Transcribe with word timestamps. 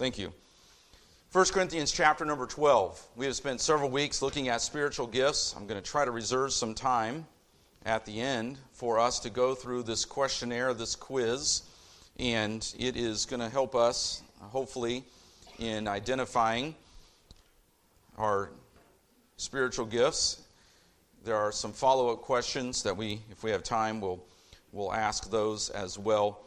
Thank 0.00 0.16
you. 0.18 0.32
1 1.32 1.44
Corinthians 1.52 1.92
chapter 1.92 2.24
number 2.24 2.46
12. 2.46 3.06
We 3.16 3.26
have 3.26 3.36
spent 3.36 3.60
several 3.60 3.90
weeks 3.90 4.22
looking 4.22 4.48
at 4.48 4.62
spiritual 4.62 5.06
gifts. 5.06 5.54
I'm 5.54 5.66
going 5.66 5.78
to 5.78 5.86
try 5.86 6.06
to 6.06 6.10
reserve 6.10 6.54
some 6.54 6.74
time 6.74 7.26
at 7.84 8.06
the 8.06 8.18
end 8.18 8.56
for 8.72 8.98
us 8.98 9.20
to 9.20 9.28
go 9.28 9.54
through 9.54 9.82
this 9.82 10.06
questionnaire, 10.06 10.72
this 10.72 10.96
quiz, 10.96 11.64
and 12.18 12.66
it 12.78 12.96
is 12.96 13.26
going 13.26 13.40
to 13.40 13.50
help 13.50 13.74
us, 13.74 14.22
hopefully, 14.40 15.04
in 15.58 15.86
identifying 15.86 16.74
our 18.16 18.52
spiritual 19.36 19.84
gifts. 19.84 20.44
There 21.24 21.36
are 21.36 21.52
some 21.52 21.74
follow 21.74 22.08
up 22.08 22.22
questions 22.22 22.82
that 22.84 22.96
we, 22.96 23.20
if 23.30 23.44
we 23.44 23.50
have 23.50 23.62
time, 23.62 24.00
will 24.00 24.24
we'll 24.72 24.94
ask 24.94 25.30
those 25.30 25.68
as 25.68 25.98
well. 25.98 26.40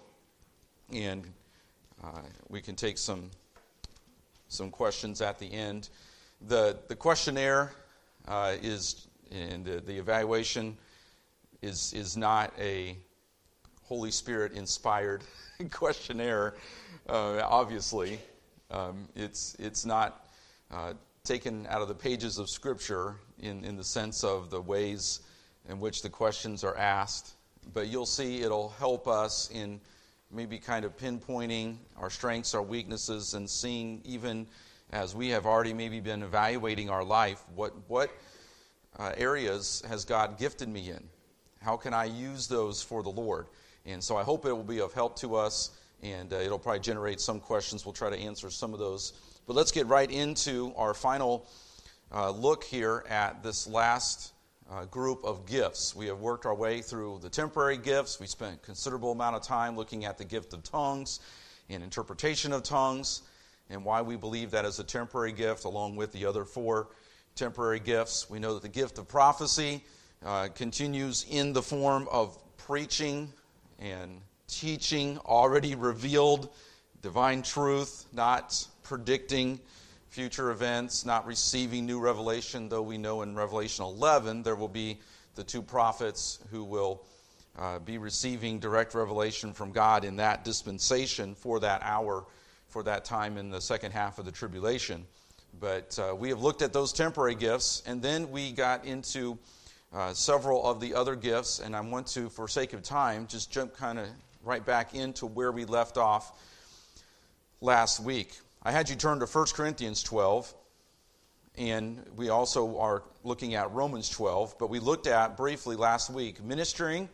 And 0.91 1.23
uh, 2.04 2.21
we 2.49 2.59
can 2.59 2.75
take 2.75 2.97
some 2.97 3.29
some 4.54 4.70
questions 4.70 5.21
at 5.21 5.39
the 5.39 5.51
end. 5.51 5.89
The, 6.48 6.77
the 6.88 6.95
questionnaire 6.95 7.73
uh, 8.27 8.55
is, 8.62 9.07
and 9.31 9.66
the, 9.66 9.79
the 9.79 9.98
evaluation 9.98 10.77
is, 11.62 11.93
is 11.93 12.16
not 12.16 12.53
a 12.59 12.98
Holy 13.81 14.12
Spirit 14.12 14.53
inspired 14.53 15.23
questionnaire, 15.71 16.55
uh, 17.09 17.41
obviously. 17.43 18.20
Um, 18.70 19.07
it's, 19.16 19.55
it's 19.59 19.85
not 19.85 20.27
uh, 20.71 20.93
taken 21.23 21.65
out 21.67 21.81
of 21.81 21.88
the 21.88 21.95
pages 21.95 22.38
of 22.38 22.49
Scripture 22.49 23.15
in, 23.40 23.63
in 23.63 23.76
the 23.76 23.84
sense 23.84 24.23
of 24.23 24.49
the 24.49 24.62
ways 24.62 25.21
in 25.70 25.79
which 25.79 26.01
the 26.01 26.09
questions 26.09 26.63
are 26.63 26.77
asked, 26.77 27.35
but 27.73 27.88
you'll 27.88 28.05
see 28.05 28.41
it'll 28.41 28.70
help 28.70 29.07
us 29.07 29.49
in 29.51 29.79
maybe 30.33 30.57
kind 30.57 30.85
of 30.85 30.97
pinpointing 30.97 31.77
our 31.97 32.09
strengths, 32.09 32.53
our 32.53 32.63
weaknesses, 32.63 33.33
and 33.33 33.49
seeing 33.49 34.01
even 34.03 34.47
as 34.91 35.15
we 35.15 35.29
have 35.29 35.45
already 35.45 35.73
maybe 35.73 35.99
been 35.99 36.23
evaluating 36.23 36.89
our 36.89 37.03
life, 37.03 37.43
what, 37.55 37.73
what 37.87 38.12
uh, 38.98 39.12
areas 39.17 39.81
has 39.87 40.05
God 40.05 40.37
gifted 40.37 40.70
me 40.70 40.90
in? 40.90 41.03
How 41.62 41.77
can 41.77 41.93
I 41.93 42.05
use 42.05 42.48
those 42.48 42.81
for 42.81 43.01
the 43.01 43.09
Lord? 43.09 43.48
And 43.85 44.03
so 44.03 44.17
I 44.17 44.23
hope 44.23 44.45
it 44.45 44.53
will 44.53 44.63
be 44.63 44.81
of 44.81 44.93
help 44.93 45.17
to 45.20 45.35
us, 45.35 45.71
and 46.01 46.31
uh, 46.31 46.37
it'll 46.37 46.59
probably 46.59 46.79
generate 46.79 47.20
some 47.20 47.40
questions. 47.40 47.85
We'll 47.85 47.93
try 47.93 48.09
to 48.09 48.20
answer 48.20 48.49
some 48.49 48.73
of 48.73 48.79
those. 48.79 49.13
But 49.47 49.55
let's 49.55 49.71
get 49.71 49.87
right 49.87 50.09
into 50.09 50.73
our 50.77 50.93
final 50.93 51.47
uh, 52.13 52.29
look 52.29 52.63
here 52.63 53.03
at 53.09 53.41
this 53.43 53.68
last 53.68 54.34
uh, 54.71 54.85
group 54.85 55.23
of 55.23 55.45
gifts. 55.45 55.95
We 55.95 56.07
have 56.07 56.19
worked 56.19 56.45
our 56.45 56.55
way 56.55 56.81
through 56.81 57.19
the 57.21 57.29
temporary 57.29 57.77
gifts. 57.77 58.19
We 58.19 58.27
spent 58.27 58.61
considerable 58.63 59.11
amount 59.11 59.35
of 59.35 59.43
time 59.43 59.75
looking 59.75 60.05
at 60.05 60.17
the 60.17 60.25
gift 60.25 60.53
of 60.53 60.63
tongues 60.63 61.19
and 61.69 61.83
interpretation 61.83 62.53
of 62.53 62.63
tongues 62.63 63.21
and 63.69 63.84
why 63.84 64.01
we 64.01 64.16
believe 64.16 64.51
that 64.51 64.66
is 64.66 64.79
a 64.79 64.84
temporary 64.84 65.31
gift 65.31 65.66
along 65.66 65.95
with 65.95 66.11
the 66.11 66.25
other 66.25 66.45
four 66.45 66.89
temporary 67.35 67.79
gifts. 67.79 68.29
We 68.29 68.39
know 68.39 68.53
that 68.53 68.63
the 68.63 68.69
gift 68.69 68.97
of 68.97 69.07
prophecy 69.07 69.84
uh, 70.25 70.50
continues 70.53 71.25
in 71.29 71.53
the 71.53 71.61
form 71.61 72.07
of 72.11 72.38
preaching 72.57 73.31
and 73.79 74.22
teaching 74.47 75.17
already 75.19 75.75
revealed 75.75 76.50
divine 77.01 77.41
truth, 77.41 78.06
not 78.13 78.66
predicting 78.84 79.59
future 80.13 80.51
events, 80.51 81.07
not 81.07 81.25
receiving 81.25 81.88
new 81.88 82.00
revelation, 82.00 82.69
though 82.69 82.83
we 82.83 83.00
know 83.00 83.23
in 83.23 83.35
Revelation 83.35 83.83
11 83.83 84.44
there 84.44 84.56
will 84.56 84.67
be 84.67 85.00
the 85.33 85.44
two 85.44 85.63
prophets 85.63 86.38
who 86.51 86.63
will 86.63 87.01
uh, 87.57 87.79
be 87.79 87.97
receiving 87.97 88.59
direct 88.59 88.94
revelation 88.94 89.53
from 89.53 89.72
God 89.72 90.06
in 90.06 90.17
that 90.17 90.45
dispensation 90.45 91.34
for 91.34 91.59
that 91.61 91.81
hour, 91.81 92.25
for 92.67 92.84
that 92.84 93.06
time 93.06 93.39
in 93.39 93.50
the 93.50 93.59
second 93.59 93.91
half 93.91 94.19
of 94.19 94.25
the 94.25 94.31
tribulation. 94.31 95.03
But 95.59 95.97
uh, 95.97 96.13
we 96.16 96.29
have 96.29 96.44
looked 96.44 96.61
at 96.61 96.73
those 96.73 96.94
temporary 96.94 97.34
gifts, 97.34 97.81
and 97.88 98.00
then 98.00 98.29
we 98.29 98.51
got 98.51 98.85
into 98.85 99.39
uh, 99.91 100.13
several 100.13 100.63
of 100.63 100.79
the 100.79 100.94
other 100.94 101.16
gifts, 101.16 101.57
and 101.57 101.75
I 101.75 101.81
want 101.81 102.06
to, 102.09 102.29
for 102.29 102.47
sake 102.47 102.73
of 102.73 102.84
time, 102.84 103.25
just 103.25 103.52
jump 103.52 103.75
kind 103.75 103.97
of 103.97 104.07
right 104.44 104.63
back 104.63 104.94
into 104.94 105.25
where 105.25 105.52
we 105.52 105.66
left 105.66 105.97
off 105.97 106.40
last 107.62 108.00
week. 108.00 108.38
I 108.66 108.72
had 108.72 108.90
you 108.90 108.96
turn 108.96 109.19
to 109.19 109.25
1 109.25 109.46
Corinthians 109.53 110.01
12, 110.03 110.53
and 111.57 112.01
we 112.16 112.29
also 112.29 112.78
are 112.78 113.03
looking 113.25 113.56
at 113.56 113.69
Romans 113.74 114.09
12, 114.09 114.56
but 114.57 114.69
we 114.69 114.79
looked 114.79 115.06
at 115.06 115.35
briefly 115.35 115.75
last 115.75 116.09
week 116.09 116.41
ministering, 116.41 117.09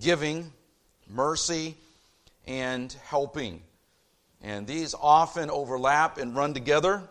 giving, 0.00 0.52
mercy, 1.08 1.76
and 2.46 2.92
helping. 3.04 3.64
And 4.40 4.64
these 4.64 4.94
often 4.94 5.50
overlap 5.50 6.18
and 6.18 6.36
run 6.36 6.54
together, 6.54 7.02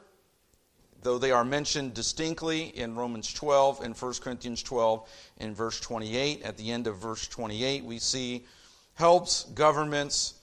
though 1.04 1.18
they 1.18 1.32
are 1.32 1.44
mentioned 1.44 1.96
distinctly 1.96 2.68
in 2.78 2.96
Romans 2.96 3.34
12 3.34 3.82
and 3.82 3.94
1 3.94 4.14
Corinthians 4.22 4.64
12 4.64 5.10
in 5.42 5.54
verse 5.54 5.82
28. 5.82 6.44
At 6.44 6.56
the 6.56 6.72
end 6.72 6.88
of 6.88 6.98
verse 7.00 7.28
28, 7.28 7.84
we 7.84 8.00
see 8.00 8.46
helps, 8.94 9.44
governments, 9.54 10.37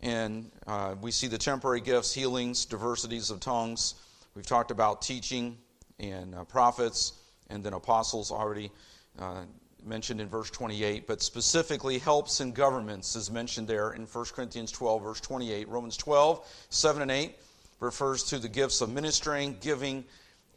and 0.00 0.50
uh, 0.66 0.94
we 1.00 1.10
see 1.10 1.26
the 1.26 1.38
temporary 1.38 1.80
gifts, 1.80 2.12
healings, 2.12 2.64
diversities 2.64 3.30
of 3.30 3.40
tongues. 3.40 3.94
We've 4.34 4.46
talked 4.46 4.70
about 4.70 5.02
teaching 5.02 5.56
and 5.98 6.34
uh, 6.34 6.44
prophets, 6.44 7.14
and 7.48 7.64
then 7.64 7.72
apostles 7.72 8.30
already 8.30 8.70
uh, 9.18 9.44
mentioned 9.84 10.20
in 10.20 10.28
verse 10.28 10.50
28. 10.50 11.06
But 11.06 11.22
specifically, 11.22 11.98
helps 11.98 12.40
and 12.40 12.54
governments 12.54 13.16
is 13.16 13.30
mentioned 13.30 13.68
there 13.68 13.92
in 13.92 14.02
1 14.02 14.24
Corinthians 14.34 14.70
12, 14.72 15.02
verse 15.02 15.20
28. 15.20 15.68
Romans 15.68 15.96
12, 15.96 16.46
7 16.68 17.02
and 17.02 17.10
8 17.10 17.36
refers 17.80 18.24
to 18.24 18.38
the 18.38 18.48
gifts 18.48 18.80
of 18.80 18.90
ministering, 18.90 19.56
giving, 19.60 20.04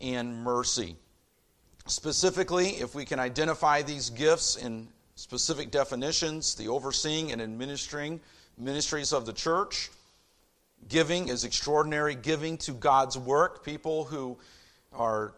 and 0.02 0.44
mercy. 0.44 0.96
Specifically, 1.88 2.70
if 2.70 2.96
we 2.96 3.06
can 3.06 3.20
identify 3.20 3.82
these 3.82 4.10
gifts 4.10 4.56
in 4.56 4.88
specific 5.16 5.72
definitions, 5.72 6.56
the 6.56 6.68
overseeing 6.68 7.32
and 7.32 7.42
administering 7.42 8.20
ministries 8.60 9.14
of 9.14 9.26
the 9.26 9.34
church. 9.34 9.90
Giving 10.88 11.30
is 11.30 11.44
extraordinary 11.44 12.16
giving 12.16 12.58
to 12.60 12.74
God's 12.74 13.18
work. 13.18 13.64
People 13.64 14.06
who 14.06 14.38
are 14.94 15.34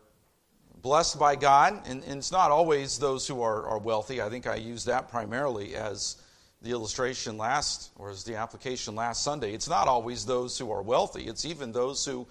blessed 0.82 1.20
by 1.20 1.36
God, 1.36 1.82
and, 1.86 2.04
and 2.04 2.18
it's 2.18 2.32
not 2.32 2.52
always 2.52 2.98
those 2.98 3.28
who 3.28 3.42
are, 3.42 3.68
are 3.68 3.78
wealthy. 3.78 4.22
I 4.22 4.30
think 4.30 4.48
I 4.48 4.56
used 4.56 4.88
that 4.88 5.10
primarily 5.10 5.76
as 5.76 6.18
the 6.62 6.72
illustration 6.72 7.38
last, 7.38 7.92
or 7.96 8.12
as 8.12 8.24
the 8.24 8.36
application 8.36 8.96
last 8.96 9.24
Sunday. 9.24 9.54
It's 9.54 9.70
not 9.70 9.88
always 9.88 10.26
those 10.26 10.58
who 10.58 10.72
are 10.72 10.82
wealthy, 10.82 11.24
it's 11.24 11.46
even 11.46 11.72
those 11.72 12.06
who 12.06 12.28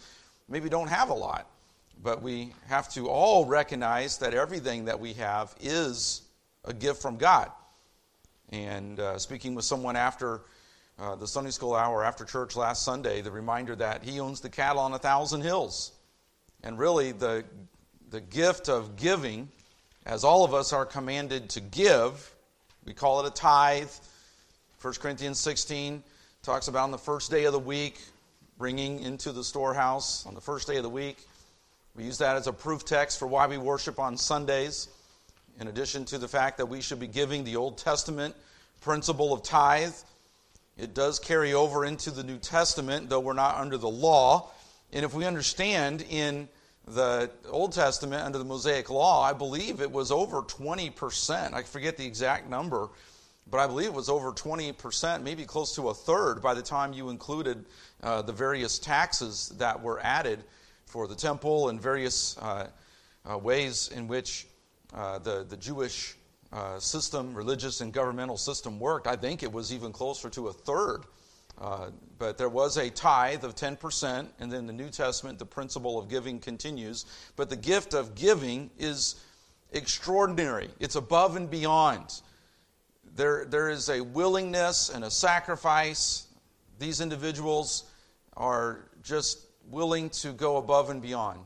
maybe 0.49 0.69
don't 0.69 0.89
have 0.89 1.11
a 1.11 1.15
lot. 1.15 1.49
But 2.03 2.23
we 2.23 2.55
have 2.69 2.89
to 2.95 3.09
all 3.09 3.45
recognize 3.45 4.19
that 4.19 4.33
everything 4.33 4.87
that 4.87 4.99
we 4.99 5.13
have 5.15 5.55
is 5.61 6.23
a 6.65 6.73
gift 6.73 7.03
from 7.03 7.17
God. 7.17 7.51
And 8.51 8.99
uh, 8.99 9.19
speaking 9.19 9.55
with 9.55 9.65
someone 9.65 9.97
after 9.97 10.43
uh, 11.01 11.15
the 11.15 11.27
Sunday 11.27 11.51
school 11.51 11.75
hour 11.75 12.05
after 12.05 12.25
church 12.25 12.57
last 12.57 12.85
Sunday, 12.85 13.23
the 13.23 13.31
reminder 13.31 13.75
that 13.77 14.03
he 14.03 14.21
owns 14.21 14.41
the 14.41 14.51
cattle 14.51 14.83
on 14.83 14.93
a 14.93 14.99
thousand 14.99 15.41
hills. 15.41 15.93
And 16.63 16.79
really, 16.79 17.13
the, 17.13 17.45
the 18.11 18.21
gift 18.21 18.69
of 18.69 18.97
giving, 18.97 19.49
as 20.05 20.25
all 20.25 20.45
of 20.45 20.53
us 20.53 20.73
are 20.73 20.85
commanded 20.85 21.49
to 21.51 21.61
give, 21.61 22.35
we 22.85 22.93
call 22.93 23.25
it 23.25 23.29
a 23.29 23.31
tithe. 23.31 23.91
1 24.83 24.95
Corinthians 24.95 25.39
16 25.39 26.03
talks 26.43 26.69
about 26.69 26.85
on 26.85 26.91
the 26.91 26.99
first 26.99 27.31
day 27.31 27.45
of 27.45 27.53
the 27.53 27.59
week, 27.59 27.99
bringing 28.59 29.01
into 29.01 29.33
the 29.33 29.43
storehouse 29.43 30.27
on 30.27 30.35
the 30.35 30.41
first 30.41 30.69
day 30.69 30.77
of 30.77 30.83
the 30.83 30.91
week. 30.91 31.19
We 31.97 32.05
use 32.05 32.19
that 32.19 32.37
as 32.37 32.47
a 32.47 32.53
proof 32.53 32.85
text 32.85 33.19
for 33.19 33.27
why 33.27 33.47
we 33.47 33.57
worship 33.57 33.99
on 33.99 34.19
Sundays. 34.19 34.89
In 35.59 35.69
addition 35.69 36.05
to 36.07 36.19
the 36.19 36.29
fact 36.29 36.59
that 36.59 36.67
we 36.67 36.81
should 36.83 37.01
be 37.01 37.07
giving 37.07 37.45
the 37.45 37.57
Old 37.57 37.79
Testament 37.79 38.35
principle 38.81 39.33
of 39.33 39.43
tithe, 39.43 39.95
it 40.81 40.95
does 40.95 41.19
carry 41.19 41.53
over 41.53 41.85
into 41.85 42.11
the 42.11 42.23
New 42.23 42.39
Testament, 42.39 43.11
though 43.11 43.21
we're 43.21 43.35
not 43.35 43.57
under 43.57 43.77
the 43.77 43.89
law. 43.89 44.51
And 44.93 45.05
if 45.05 45.13
we 45.13 45.27
understand 45.27 46.05
in 46.09 46.49
the 46.87 47.31
Old 47.51 47.73
Testament 47.73 48.25
under 48.25 48.39
the 48.39 48.45
Mosaic 48.45 48.89
Law, 48.89 49.23
I 49.23 49.35
believe 49.35 49.83
it 49.83 49.91
was 49.91 50.11
over 50.11 50.41
20%. 50.41 51.53
I 51.53 51.63
forget 51.63 51.99
the 51.99 52.07
exact 52.07 52.49
number, 52.49 52.89
but 53.51 53.59
I 53.59 53.67
believe 53.67 53.89
it 53.89 53.95
was 53.95 54.09
over 54.09 54.33
20%, 54.33 55.23
maybe 55.23 55.45
close 55.45 55.75
to 55.75 55.91
a 55.91 55.95
third 55.95 56.41
by 56.41 56.55
the 56.55 56.63
time 56.63 56.95
you 56.95 57.11
included 57.11 57.67
uh, 58.03 58.23
the 58.23 58.33
various 58.33 58.79
taxes 58.79 59.53
that 59.59 59.83
were 59.83 60.01
added 60.03 60.43
for 60.87 61.07
the 61.07 61.15
temple 61.15 61.69
and 61.69 61.81
various 61.81 62.39
uh, 62.39 62.69
uh, 63.31 63.37
ways 63.37 63.91
in 63.95 64.09
which 64.09 64.47
uh, 64.95 65.19
the, 65.19 65.45
the 65.49 65.57
Jewish 65.59 66.17
uh, 66.53 66.79
system, 66.79 67.35
religious 67.35 67.81
and 67.81 67.93
governmental 67.93 68.37
system 68.37 68.79
worked, 68.79 69.07
I 69.07 69.17
think 69.17 69.43
it 69.43 69.53
was 69.53 69.73
even 69.73 69.93
closer 69.93 70.29
to 70.31 70.49
a 70.49 70.53
third. 70.53 71.05
Uh, 71.61 71.91
but 72.19 72.39
there 72.39 72.49
was 72.49 72.77
a 72.77 72.89
tithe 72.91 73.45
of 73.45 73.55
10%, 73.55 74.27
and 74.39 74.51
then 74.51 74.67
the 74.67 74.73
New 74.73 74.89
Testament, 74.89 75.39
the 75.39 75.47
principle 75.47 75.99
of 75.99 76.09
giving 76.09 76.39
continues. 76.39 77.05
But 77.37 77.51
the 77.51 77.57
gift 77.57 77.93
of 77.95 78.15
giving 78.15 78.71
is 78.79 79.17
extraordinary, 79.73 80.71
it's 80.81 80.97
above 80.97 81.37
and 81.37 81.51
beyond. 81.51 82.23
There, 83.15 83.45
there 83.45 83.69
is 83.69 83.89
a 83.89 84.01
willingness 84.01 84.89
and 84.89 85.05
a 85.05 85.11
sacrifice. 85.11 86.27
These 86.79 87.01
individuals 87.01 87.85
are 88.37 88.89
just 89.03 89.47
willing 89.69 90.11
to 90.11 90.33
go 90.33 90.57
above 90.57 90.91
and 90.91 91.03
beyond. 91.03 91.41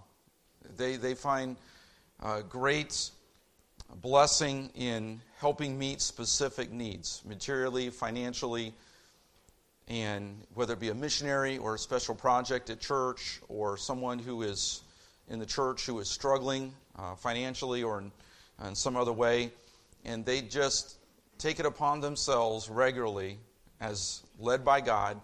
They, 0.76 0.96
they 0.96 1.14
find 1.14 1.56
uh, 2.22 2.42
great 2.42 3.10
blessing 4.00 4.70
in 4.75 5.20
helping 5.38 5.79
meet 5.79 6.00
specific 6.00 6.73
needs, 6.73 7.23
materially, 7.26 7.91
financially, 7.91 8.73
and 9.88 10.41
whether 10.55 10.73
it 10.73 10.81
be 10.81 10.88
a 10.88 10.94
missionary 10.94 11.58
or 11.58 11.75
a 11.75 11.79
special 11.79 12.14
project 12.14 12.70
at 12.70 12.81
church 12.81 13.41
or 13.49 13.76
someone 13.76 14.19
who 14.19 14.43
is 14.43 14.82
in 15.29 15.38
the 15.38 15.46
church 15.46 15.87
who 15.87 15.99
is 16.00 16.08
struggling 16.08 16.73
uh, 16.99 17.14
financially 17.14 17.82
or 17.82 18.00
in, 18.00 18.12
in 18.67 18.75
some 18.75 18.96
other 18.96 19.12
way, 19.12 19.50
and 20.05 20.25
they 20.25 20.41
just 20.41 20.96
take 21.38 21.61
it 21.61 21.67
upon 21.67 22.00
themselves 22.00 22.69
regularly 22.69 23.38
as 23.81 24.23
led 24.38 24.64
by 24.64 24.81
God 24.81 25.20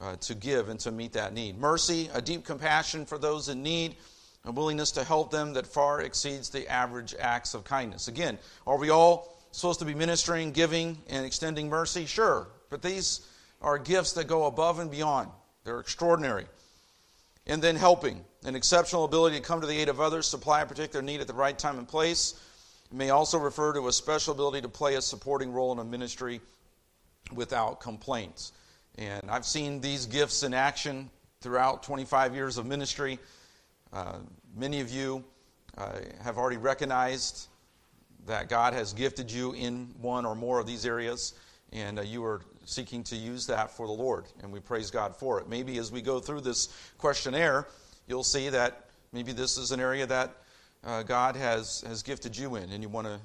uh, 0.00 0.16
to 0.16 0.34
give 0.34 0.68
and 0.68 0.78
to 0.80 0.90
meet 0.90 1.12
that 1.12 1.32
need. 1.32 1.58
Mercy, 1.58 2.10
a 2.14 2.20
deep 2.20 2.44
compassion 2.44 3.06
for 3.06 3.18
those 3.18 3.48
in 3.48 3.62
need, 3.62 3.96
a 4.44 4.52
willingness 4.52 4.90
to 4.92 5.04
help 5.04 5.30
them 5.30 5.54
that 5.54 5.66
far 5.66 6.00
exceeds 6.02 6.50
the 6.50 6.68
average 6.68 7.14
acts 7.18 7.54
of 7.54 7.64
kindness. 7.64 8.08
Again, 8.08 8.38
are 8.66 8.78
we 8.78 8.90
all 8.90 9.38
supposed 9.52 9.78
to 9.80 9.86
be 9.86 9.94
ministering, 9.94 10.52
giving, 10.52 10.98
and 11.08 11.24
extending 11.24 11.68
mercy? 11.68 12.06
Sure, 12.06 12.48
but 12.70 12.82
these 12.82 13.26
are 13.62 13.78
gifts 13.78 14.12
that 14.12 14.26
go 14.26 14.46
above 14.46 14.78
and 14.78 14.90
beyond. 14.90 15.28
They're 15.64 15.80
extraordinary. 15.80 16.46
And 17.46 17.62
then 17.62 17.76
helping, 17.76 18.24
an 18.44 18.56
exceptional 18.56 19.04
ability 19.04 19.36
to 19.36 19.42
come 19.42 19.60
to 19.60 19.66
the 19.66 19.78
aid 19.78 19.88
of 19.88 20.00
others, 20.00 20.26
supply 20.26 20.62
a 20.62 20.66
particular 20.66 21.02
need 21.02 21.20
at 21.20 21.26
the 21.26 21.34
right 21.34 21.58
time 21.58 21.78
and 21.78 21.88
place. 21.88 22.40
It 22.90 22.96
may 22.96 23.10
also 23.10 23.38
refer 23.38 23.72
to 23.74 23.88
a 23.88 23.92
special 23.92 24.34
ability 24.34 24.62
to 24.62 24.68
play 24.68 24.94
a 24.94 25.02
supporting 25.02 25.52
role 25.52 25.72
in 25.72 25.78
a 25.78 25.84
ministry 25.84 26.40
without 27.32 27.80
complaints. 27.80 28.52
And 28.96 29.30
I've 29.30 29.46
seen 29.46 29.80
these 29.80 30.06
gifts 30.06 30.42
in 30.42 30.54
action 30.54 31.10
throughout 31.40 31.82
25 31.82 32.34
years 32.34 32.58
of 32.58 32.66
ministry. 32.66 33.18
Uh, 33.94 34.18
many 34.56 34.80
of 34.80 34.90
you 34.90 35.22
uh, 35.78 35.92
have 36.20 36.36
already 36.36 36.56
recognized 36.56 37.46
that 38.26 38.48
God 38.48 38.74
has 38.74 38.92
gifted 38.92 39.30
you 39.30 39.52
in 39.52 39.94
one 40.00 40.26
or 40.26 40.34
more 40.34 40.58
of 40.58 40.66
these 40.66 40.84
areas, 40.84 41.34
and 41.72 42.00
uh, 42.00 42.02
you 42.02 42.24
are 42.24 42.40
seeking 42.64 43.04
to 43.04 43.14
use 43.14 43.46
that 43.46 43.70
for 43.70 43.86
the 43.86 43.92
Lord, 43.92 44.24
and 44.42 44.50
we 44.50 44.58
praise 44.58 44.90
God 44.90 45.14
for 45.14 45.40
it. 45.40 45.48
Maybe 45.48 45.78
as 45.78 45.92
we 45.92 46.02
go 46.02 46.18
through 46.18 46.40
this 46.40 46.74
questionnaire, 46.98 47.68
you'll 48.08 48.24
see 48.24 48.48
that 48.48 48.86
maybe 49.12 49.30
this 49.30 49.56
is 49.56 49.70
an 49.70 49.78
area 49.78 50.06
that 50.06 50.34
uh, 50.82 51.04
God 51.04 51.36
has, 51.36 51.84
has 51.86 52.02
gifted 52.02 52.36
you 52.36 52.56
in, 52.56 52.70
and 52.70 52.82
you 52.82 52.88
want 52.88 53.06
to 53.06 53.20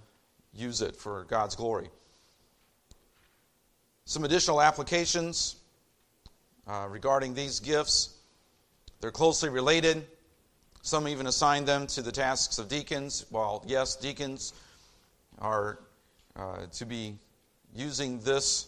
use 0.54 0.84
it 0.84 0.96
for 0.96 1.24
God's 1.24 1.56
glory. 1.56 1.90
Some 4.06 4.24
additional 4.24 4.62
applications 4.62 5.56
uh, 6.68 6.86
regarding 6.92 7.34
these 7.34 7.60
gifts. 7.60 8.18
They're 9.02 9.10
closely 9.10 9.50
related. 9.50 10.06
Some 10.82 11.08
even 11.08 11.28
assign 11.28 11.66
them 11.66 11.88
to 11.88 12.02
the 12.02 12.12
tasks 12.12 12.58
of 12.58 12.70
deacons. 12.70 13.26
While, 13.30 13.64
yes, 13.68 13.96
deacons 13.96 14.54
are 15.40 15.80
uh, 16.36 16.68
to 16.74 16.86
be 16.86 17.16
using 17.76 18.20
this, 18.20 18.68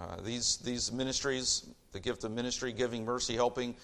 uh, 0.00 0.16
these, 0.22 0.58
these 0.58 0.92
ministries, 0.92 1.66
the 1.92 2.00
gift 2.00 2.22
of 2.24 2.30
ministry, 2.30 2.72
giving, 2.72 3.04
mercy, 3.04 3.34
helping. 3.34 3.74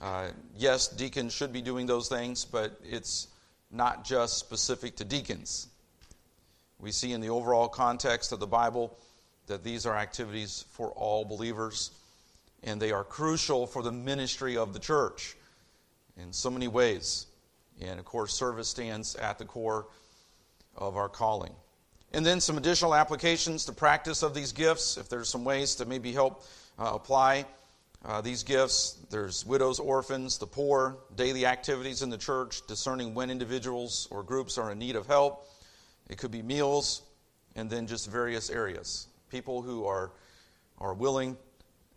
Uh, 0.00 0.28
yes, 0.56 0.88
deacons 0.88 1.32
should 1.32 1.52
be 1.52 1.62
doing 1.62 1.86
those 1.86 2.08
things, 2.08 2.44
but 2.44 2.78
it's 2.84 3.28
not 3.70 4.04
just 4.04 4.38
specific 4.38 4.96
to 4.96 5.04
deacons. 5.04 5.68
We 6.80 6.90
see 6.90 7.12
in 7.12 7.20
the 7.20 7.30
overall 7.30 7.68
context 7.68 8.32
of 8.32 8.40
the 8.40 8.46
Bible 8.46 8.98
that 9.46 9.62
these 9.62 9.86
are 9.86 9.96
activities 9.96 10.64
for 10.70 10.90
all 10.90 11.24
believers, 11.24 11.92
and 12.64 12.82
they 12.82 12.90
are 12.90 13.04
crucial 13.04 13.66
for 13.66 13.82
the 13.82 13.92
ministry 13.92 14.56
of 14.56 14.72
the 14.72 14.78
church 14.78 15.36
in 16.20 16.32
so 16.32 16.50
many 16.50 16.68
ways. 16.68 17.26
And 17.80 17.98
of 17.98 18.04
course, 18.04 18.34
service 18.34 18.68
stands 18.68 19.14
at 19.16 19.38
the 19.38 19.44
core 19.44 19.86
of 20.76 20.96
our 20.96 21.08
calling. 21.08 21.52
And 22.12 22.24
then 22.24 22.40
some 22.40 22.56
additional 22.56 22.94
applications 22.94 23.64
to 23.66 23.72
practice 23.72 24.22
of 24.22 24.34
these 24.34 24.52
gifts, 24.52 24.96
if 24.96 25.08
there's 25.08 25.28
some 25.28 25.44
ways 25.44 25.74
to 25.76 25.84
maybe 25.84 26.12
help 26.12 26.44
uh, 26.78 26.90
apply 26.94 27.44
uh, 28.04 28.20
these 28.20 28.42
gifts. 28.42 28.98
There's 29.10 29.44
widows, 29.44 29.78
orphans, 29.78 30.38
the 30.38 30.46
poor, 30.46 30.98
daily 31.16 31.44
activities 31.46 32.02
in 32.02 32.10
the 32.10 32.18
church, 32.18 32.66
discerning 32.66 33.14
when 33.14 33.30
individuals 33.30 34.08
or 34.10 34.22
groups 34.22 34.56
are 34.56 34.72
in 34.72 34.78
need 34.78 34.96
of 34.96 35.06
help. 35.06 35.48
It 36.08 36.16
could 36.16 36.30
be 36.30 36.42
meals, 36.42 37.02
and 37.56 37.68
then 37.68 37.86
just 37.86 38.10
various 38.10 38.50
areas 38.50 39.08
people 39.30 39.60
who 39.60 39.84
are, 39.84 40.10
are 40.78 40.94
willing, 40.94 41.36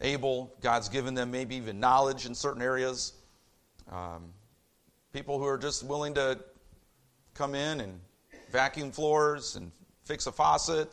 able, 0.02 0.54
God's 0.62 0.90
given 0.90 1.14
them 1.14 1.32
maybe 1.32 1.56
even 1.56 1.80
knowledge 1.80 2.26
in 2.26 2.36
certain 2.36 2.62
areas. 2.62 3.14
Um, 3.92 4.34
people 5.12 5.38
who 5.38 5.46
are 5.46 5.58
just 5.58 5.84
willing 5.84 6.14
to 6.14 6.40
come 7.34 7.56
in 7.56 7.82
and 7.82 8.00
vacuum 8.52 8.92
floors 8.92 9.58
and 9.58 9.72
fix 10.06 10.28
a 10.28 10.32
faucet, 10.32 10.90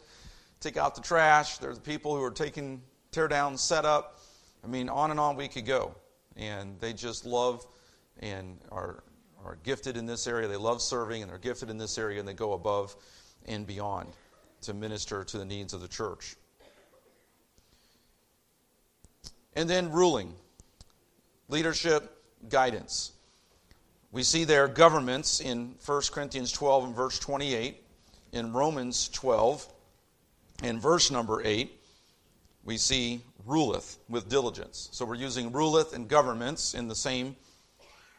take 0.61 0.77
out 0.77 0.95
the 0.97 1.01
trash. 1.01 1.59
There's 1.59 1.79
people 1.79 2.17
who 2.17 2.23
are 2.23 2.31
taking 2.31 2.83
tear 3.13 3.29
down 3.29 3.57
setup. 3.57 4.21
I 4.65 4.67
mean, 4.67 4.89
on 4.89 5.13
and 5.13 5.21
on 5.21 5.37
we 5.37 5.47
could 5.47 5.65
go. 5.65 5.95
And 6.37 6.79
they 6.81 6.93
just 6.93 7.25
love 7.25 7.65
and 8.19 8.59
are, 8.73 9.05
are 9.45 9.59
gifted 9.63 9.97
in 9.97 10.05
this 10.05 10.27
area. 10.27 10.49
They 10.49 10.57
love 10.57 10.83
serving 10.83 11.23
and 11.23 11.31
they're 11.31 11.39
gifted 11.39 11.71
in 11.71 11.79
this 11.79 11.99
area 11.99 12.19
and 12.19 12.29
they 12.29 12.35
go 12.35 12.53
above 12.53 12.97
and 13.47 13.67
beyond 13.67 14.09
to 14.63 14.75
minister 14.75 15.23
to 15.23 15.39
the 15.39 15.45
needs 15.45 15.73
of 15.73 15.81
the 15.81 15.89
church. 15.89 16.35
And 19.55 19.71
then 19.71 19.91
ruling, 19.91 20.35
leadership, 21.49 22.18
guidance. 22.49 23.13
We 24.11 24.23
see 24.23 24.45
there 24.45 24.69
governments 24.69 25.41
in 25.41 25.75
1 25.85 26.03
Corinthians 26.13 26.53
12 26.53 26.85
and 26.85 26.95
verse 26.97 27.19
28, 27.19 27.83
in 28.33 28.53
Romans 28.53 29.09
12 29.09 29.67
and 30.63 30.81
verse 30.81 31.11
number 31.11 31.43
8, 31.45 31.71
we 32.65 32.77
see 32.77 33.23
ruleth 33.47 33.99
with 34.09 34.29
diligence. 34.29 34.89
So 34.93 35.05
we're 35.05 35.15
using 35.15 35.53
ruleth 35.53 35.95
and 35.95 36.09
governments 36.09 36.75
in 36.75 36.89
the 36.89 36.95
same, 36.95 37.37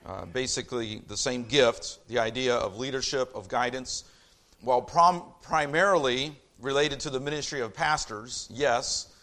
uh, 0.05 0.25
basically 0.25 1.01
the 1.07 1.17
same 1.17 1.43
gift, 1.43 1.99
the 2.07 2.19
idea 2.19 2.55
of 2.55 2.77
leadership, 2.77 3.31
of 3.35 3.47
guidance 3.47 4.05
while 4.61 4.81
prom- 4.81 5.23
primarily 5.41 6.35
related 6.59 6.99
to 7.01 7.09
the 7.09 7.19
ministry 7.19 7.61
of 7.61 7.73
pastors, 7.73 8.47
yes, 8.51 9.13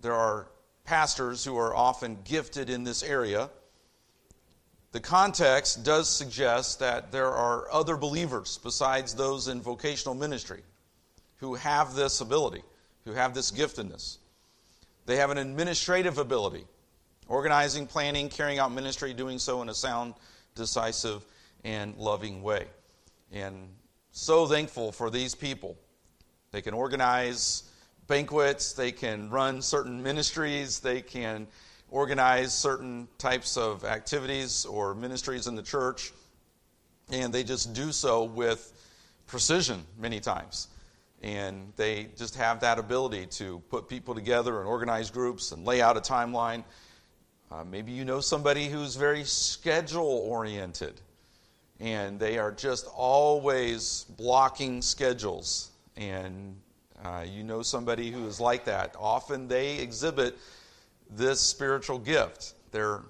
there 0.00 0.12
are 0.12 0.48
pastors 0.84 1.44
who 1.44 1.56
are 1.56 1.74
often 1.74 2.18
gifted 2.24 2.68
in 2.68 2.84
this 2.84 3.02
area. 3.02 3.50
The 4.96 5.02
context 5.02 5.84
does 5.84 6.08
suggest 6.08 6.78
that 6.78 7.12
there 7.12 7.30
are 7.30 7.70
other 7.70 7.98
believers 7.98 8.58
besides 8.62 9.12
those 9.12 9.46
in 9.46 9.60
vocational 9.60 10.14
ministry 10.14 10.62
who 11.36 11.54
have 11.54 11.94
this 11.94 12.22
ability, 12.22 12.62
who 13.04 13.12
have 13.12 13.34
this 13.34 13.52
giftedness. 13.52 14.16
They 15.04 15.16
have 15.16 15.28
an 15.28 15.36
administrative 15.36 16.16
ability, 16.16 16.64
organizing, 17.28 17.86
planning, 17.86 18.30
carrying 18.30 18.58
out 18.58 18.72
ministry, 18.72 19.12
doing 19.12 19.38
so 19.38 19.60
in 19.60 19.68
a 19.68 19.74
sound, 19.74 20.14
decisive, 20.54 21.26
and 21.62 21.94
loving 21.98 22.42
way. 22.42 22.64
And 23.30 23.68
so 24.12 24.46
thankful 24.46 24.92
for 24.92 25.10
these 25.10 25.34
people. 25.34 25.76
They 26.52 26.62
can 26.62 26.72
organize 26.72 27.64
banquets, 28.06 28.72
they 28.72 28.92
can 28.92 29.28
run 29.28 29.60
certain 29.60 30.02
ministries, 30.02 30.80
they 30.80 31.02
can 31.02 31.48
organize 31.90 32.52
certain 32.52 33.08
types 33.18 33.56
of 33.56 33.84
activities 33.84 34.64
or 34.64 34.94
ministries 34.94 35.46
in 35.46 35.54
the 35.54 35.62
church, 35.62 36.12
and 37.10 37.32
they 37.32 37.44
just 37.44 37.72
do 37.72 37.92
so 37.92 38.24
with 38.24 38.72
precision 39.26 39.84
many 39.98 40.20
times. 40.20 40.68
And 41.22 41.72
they 41.76 42.08
just 42.16 42.36
have 42.36 42.60
that 42.60 42.78
ability 42.78 43.26
to 43.26 43.60
put 43.70 43.88
people 43.88 44.14
together 44.14 44.60
and 44.60 44.68
organize 44.68 45.10
groups 45.10 45.52
and 45.52 45.64
lay 45.64 45.80
out 45.80 45.96
a 45.96 46.00
timeline. 46.00 46.62
Uh, 47.50 47.64
maybe 47.64 47.92
you 47.92 48.04
know 48.04 48.20
somebody 48.20 48.66
who's 48.66 48.96
very 48.96 49.24
schedule 49.24 50.24
oriented 50.28 51.00
and 51.80 52.18
they 52.18 52.38
are 52.38 52.52
just 52.52 52.86
always 52.94 54.04
blocking 54.16 54.80
schedules. 54.80 55.70
And 55.96 56.56
uh, 57.04 57.24
you 57.26 57.42
know 57.42 57.62
somebody 57.62 58.10
who 58.10 58.26
is 58.26 58.40
like 58.40 58.64
that. 58.64 58.94
Often 58.98 59.48
they 59.48 59.78
exhibit 59.78 60.38
this 61.10 61.40
spiritual 61.40 61.98
gift. 61.98 62.54
They're 62.72 63.02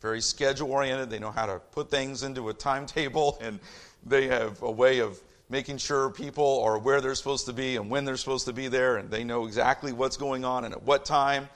very 0.00 0.20
schedule 0.20 0.70
oriented, 0.70 1.10
they 1.10 1.18
know 1.18 1.30
how 1.30 1.46
to 1.46 1.58
put 1.72 1.90
things 1.90 2.22
into 2.22 2.48
a 2.48 2.54
timetable, 2.54 3.38
and 3.42 3.60
they 4.04 4.28
have 4.28 4.62
a 4.62 4.70
way 4.70 5.00
of 5.00 5.20
making 5.48 5.76
sure 5.76 6.10
people 6.10 6.62
are 6.62 6.78
where 6.78 7.00
they're 7.00 7.14
supposed 7.14 7.44
to 7.46 7.52
be 7.52 7.76
and 7.76 7.90
when 7.90 8.04
they're 8.04 8.16
supposed 8.16 8.46
to 8.46 8.52
be 8.52 8.68
there, 8.68 8.96
and 8.96 9.10
they 9.10 9.24
know 9.24 9.46
exactly 9.46 9.92
what's 9.92 10.16
going 10.16 10.44
on 10.44 10.64
and 10.64 10.72
at 10.72 10.82
what 10.82 11.04
time. 11.04 11.48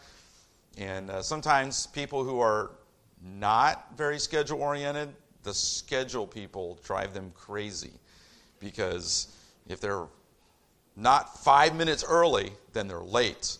And 0.76 1.10
uh, 1.10 1.22
sometimes 1.22 1.86
people 1.86 2.24
who 2.24 2.40
are 2.40 2.72
not 3.22 3.96
very 3.96 4.18
schedule 4.18 4.60
oriented, 4.60 5.14
the 5.44 5.54
schedule 5.54 6.26
people 6.26 6.78
drive 6.84 7.14
them 7.14 7.30
crazy 7.34 7.92
because 8.58 9.28
if 9.68 9.80
they're 9.80 10.06
not 10.96 11.38
five 11.42 11.74
minutes 11.76 12.04
early, 12.06 12.52
then 12.72 12.88
they're 12.88 13.00
late. 13.00 13.58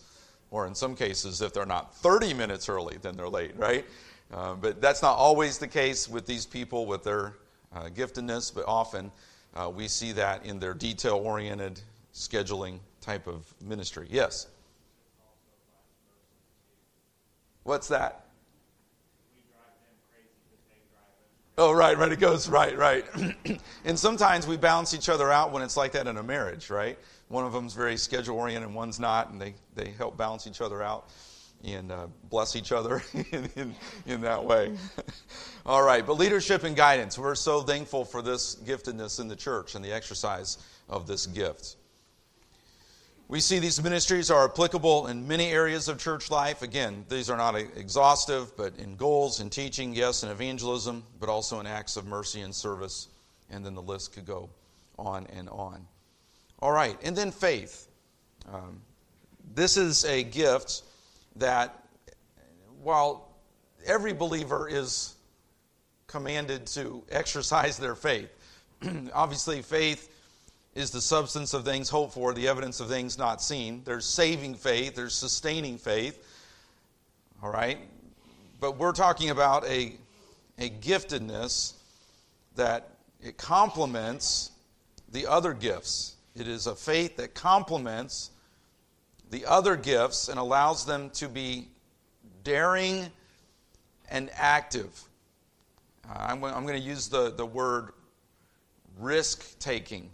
Or 0.51 0.67
in 0.67 0.75
some 0.75 0.95
cases, 0.95 1.41
if 1.41 1.53
they're 1.53 1.65
not 1.65 1.95
30 1.95 2.33
minutes 2.33 2.69
early, 2.69 2.97
then 3.01 3.15
they're 3.15 3.29
late, 3.29 3.57
right? 3.57 3.85
Uh, 4.33 4.55
but 4.55 4.81
that's 4.81 5.01
not 5.01 5.17
always 5.17 5.57
the 5.57 5.67
case 5.67 6.07
with 6.07 6.25
these 6.25 6.45
people 6.45 6.85
with 6.85 7.03
their 7.03 7.33
uh, 7.73 7.89
giftedness, 7.95 8.53
but 8.53 8.65
often 8.67 9.11
uh, 9.55 9.69
we 9.69 9.87
see 9.87 10.11
that 10.13 10.45
in 10.45 10.59
their 10.59 10.73
detail 10.73 11.15
oriented 11.15 11.79
scheduling 12.13 12.79
type 13.01 13.27
of 13.27 13.53
ministry. 13.61 14.07
Yes? 14.09 14.47
What's 17.63 17.87
that? 17.89 18.25
Oh, 21.57 21.71
right, 21.71 21.97
right. 21.97 22.11
It 22.11 22.19
goes 22.19 22.49
right, 22.49 22.77
right. 22.77 23.05
and 23.85 23.97
sometimes 23.97 24.45
we 24.45 24.57
balance 24.57 24.93
each 24.93 25.07
other 25.07 25.31
out 25.31 25.53
when 25.53 25.63
it's 25.63 25.77
like 25.77 25.93
that 25.93 26.05
in 26.05 26.17
a 26.17 26.23
marriage, 26.23 26.69
right? 26.69 26.99
One 27.27 27.45
of 27.45 27.53
them's 27.53 27.73
very 27.73 27.97
schedule 27.97 28.37
oriented 28.37 28.67
and 28.67 28.75
one's 28.75 28.99
not, 28.99 29.31
and 29.31 29.41
they, 29.41 29.55
they 29.75 29.91
help 29.91 30.17
balance 30.17 30.45
each 30.47 30.61
other 30.61 30.83
out 30.83 31.09
and 31.63 31.91
uh, 31.91 32.07
bless 32.29 32.55
each 32.55 32.71
other 32.71 33.03
in, 33.31 33.49
in, 33.55 33.75
in 34.05 34.21
that 34.21 34.43
way. 34.43 34.75
All 35.65 35.83
right, 35.83 36.05
but 36.05 36.13
leadership 36.13 36.63
and 36.63 36.75
guidance. 36.75 37.17
We're 37.17 37.35
so 37.35 37.61
thankful 37.61 38.05
for 38.05 38.21
this 38.21 38.55
giftedness 38.55 39.19
in 39.19 39.27
the 39.27 39.35
church 39.35 39.75
and 39.75 39.83
the 39.83 39.91
exercise 39.91 40.57
of 40.87 41.07
this 41.07 41.25
gift. 41.25 41.77
We 43.27 43.39
see 43.39 43.57
these 43.57 43.81
ministries 43.81 44.29
are 44.29 44.45
applicable 44.45 45.07
in 45.07 45.27
many 45.27 45.47
areas 45.47 45.87
of 45.87 45.97
church 45.97 46.29
life. 46.29 46.61
Again, 46.61 47.05
these 47.09 47.27
are 47.31 47.37
not 47.37 47.55
exhaustive, 47.55 48.55
but 48.55 48.77
in 48.77 48.95
goals, 48.95 49.39
in 49.39 49.49
teaching, 49.49 49.95
yes, 49.95 50.21
in 50.21 50.29
evangelism, 50.29 51.03
but 51.19 51.27
also 51.27 51.59
in 51.59 51.65
acts 51.65 51.97
of 51.97 52.05
mercy 52.05 52.41
and 52.41 52.53
service. 52.53 53.07
And 53.49 53.65
then 53.65 53.73
the 53.73 53.81
list 53.81 54.13
could 54.13 54.27
go 54.27 54.51
on 54.99 55.25
and 55.35 55.49
on. 55.49 55.87
All 56.59 56.71
right, 56.71 56.97
and 57.03 57.15
then 57.15 57.31
faith. 57.31 57.87
Um, 58.51 58.81
this 59.53 59.77
is 59.77 60.05
a 60.05 60.23
gift 60.23 60.83
that 61.35 61.83
while 62.81 63.29
every 63.85 64.13
believer 64.13 64.67
is 64.69 65.15
commanded 66.07 66.67
to 66.67 67.03
exercise 67.09 67.77
their 67.77 67.95
faith, 67.95 68.29
obviously, 69.13 69.61
faith 69.61 70.11
is 70.75 70.91
the 70.91 71.01
substance 71.01 71.53
of 71.53 71.63
things 71.63 71.89
hoped 71.89 72.13
for, 72.13 72.33
the 72.33 72.47
evidence 72.47 72.79
of 72.79 72.89
things 72.89 73.17
not 73.17 73.41
seen. 73.41 73.81
There's 73.85 74.05
saving 74.05 74.55
faith, 74.55 74.95
there's 74.95 75.15
sustaining 75.15 75.77
faith. 75.77 76.23
All 77.41 77.49
right? 77.49 77.77
But 78.59 78.77
we're 78.77 78.91
talking 78.91 79.29
about 79.29 79.65
a, 79.65 79.93
a 80.57 80.69
giftedness 80.69 81.73
that 82.55 82.89
it 83.21 83.37
complements 83.37 84.51
the 85.11 85.27
other 85.27 85.53
gifts. 85.53 86.14
It 86.35 86.47
is 86.47 86.67
a 86.67 86.75
faith 86.75 87.17
that 87.17 87.33
complements 87.33 88.31
the 89.31 89.45
other 89.45 89.75
gifts 89.75 90.27
and 90.27 90.37
allows 90.37 90.85
them 90.85 91.09
to 91.11 91.29
be 91.29 91.69
daring 92.43 93.07
and 94.09 94.29
active. 94.33 95.01
Uh, 96.07 96.17
I'm, 96.19 96.43
I'm 96.43 96.65
going 96.65 96.79
to 96.79 96.87
use 96.87 97.07
the, 97.07 97.31
the 97.31 97.45
word 97.45 97.91
risk 98.99 99.57
taking 99.59 100.09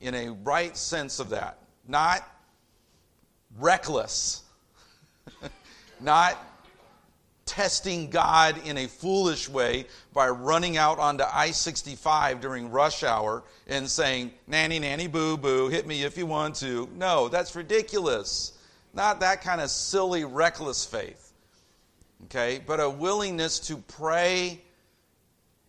in 0.00 0.14
a 0.14 0.30
right 0.30 0.76
sense 0.76 1.18
of 1.20 1.30
that. 1.30 1.58
Not 1.86 2.26
reckless, 3.58 4.42
not 6.00 6.38
testing 7.50 8.08
God 8.10 8.64
in 8.64 8.78
a 8.78 8.86
foolish 8.86 9.48
way 9.48 9.86
by 10.12 10.28
running 10.28 10.76
out 10.76 11.00
onto 11.00 11.24
I 11.24 11.50
65 11.50 12.40
during 12.40 12.70
rush 12.70 13.02
hour 13.02 13.42
and 13.66 13.88
saying, 13.88 14.30
Nanny, 14.46 14.78
nanny, 14.78 15.08
boo, 15.08 15.36
boo, 15.36 15.68
hit 15.68 15.84
me 15.84 16.04
if 16.04 16.16
you 16.16 16.26
want 16.26 16.54
to. 16.56 16.88
No, 16.94 17.28
that's 17.28 17.56
ridiculous. 17.56 18.52
Not 18.94 19.18
that 19.20 19.42
kind 19.42 19.60
of 19.60 19.68
silly, 19.68 20.24
reckless 20.24 20.86
faith. 20.86 21.32
Okay? 22.26 22.62
But 22.64 22.78
a 22.78 22.88
willingness 22.88 23.58
to 23.66 23.78
pray 23.78 24.60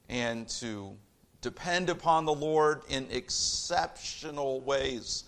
and 0.08 0.48
to 0.50 0.96
depend 1.42 1.90
upon 1.90 2.26
the 2.26 2.34
Lord 2.34 2.84
in 2.90 3.08
exceptional 3.10 4.62
ways 4.62 5.24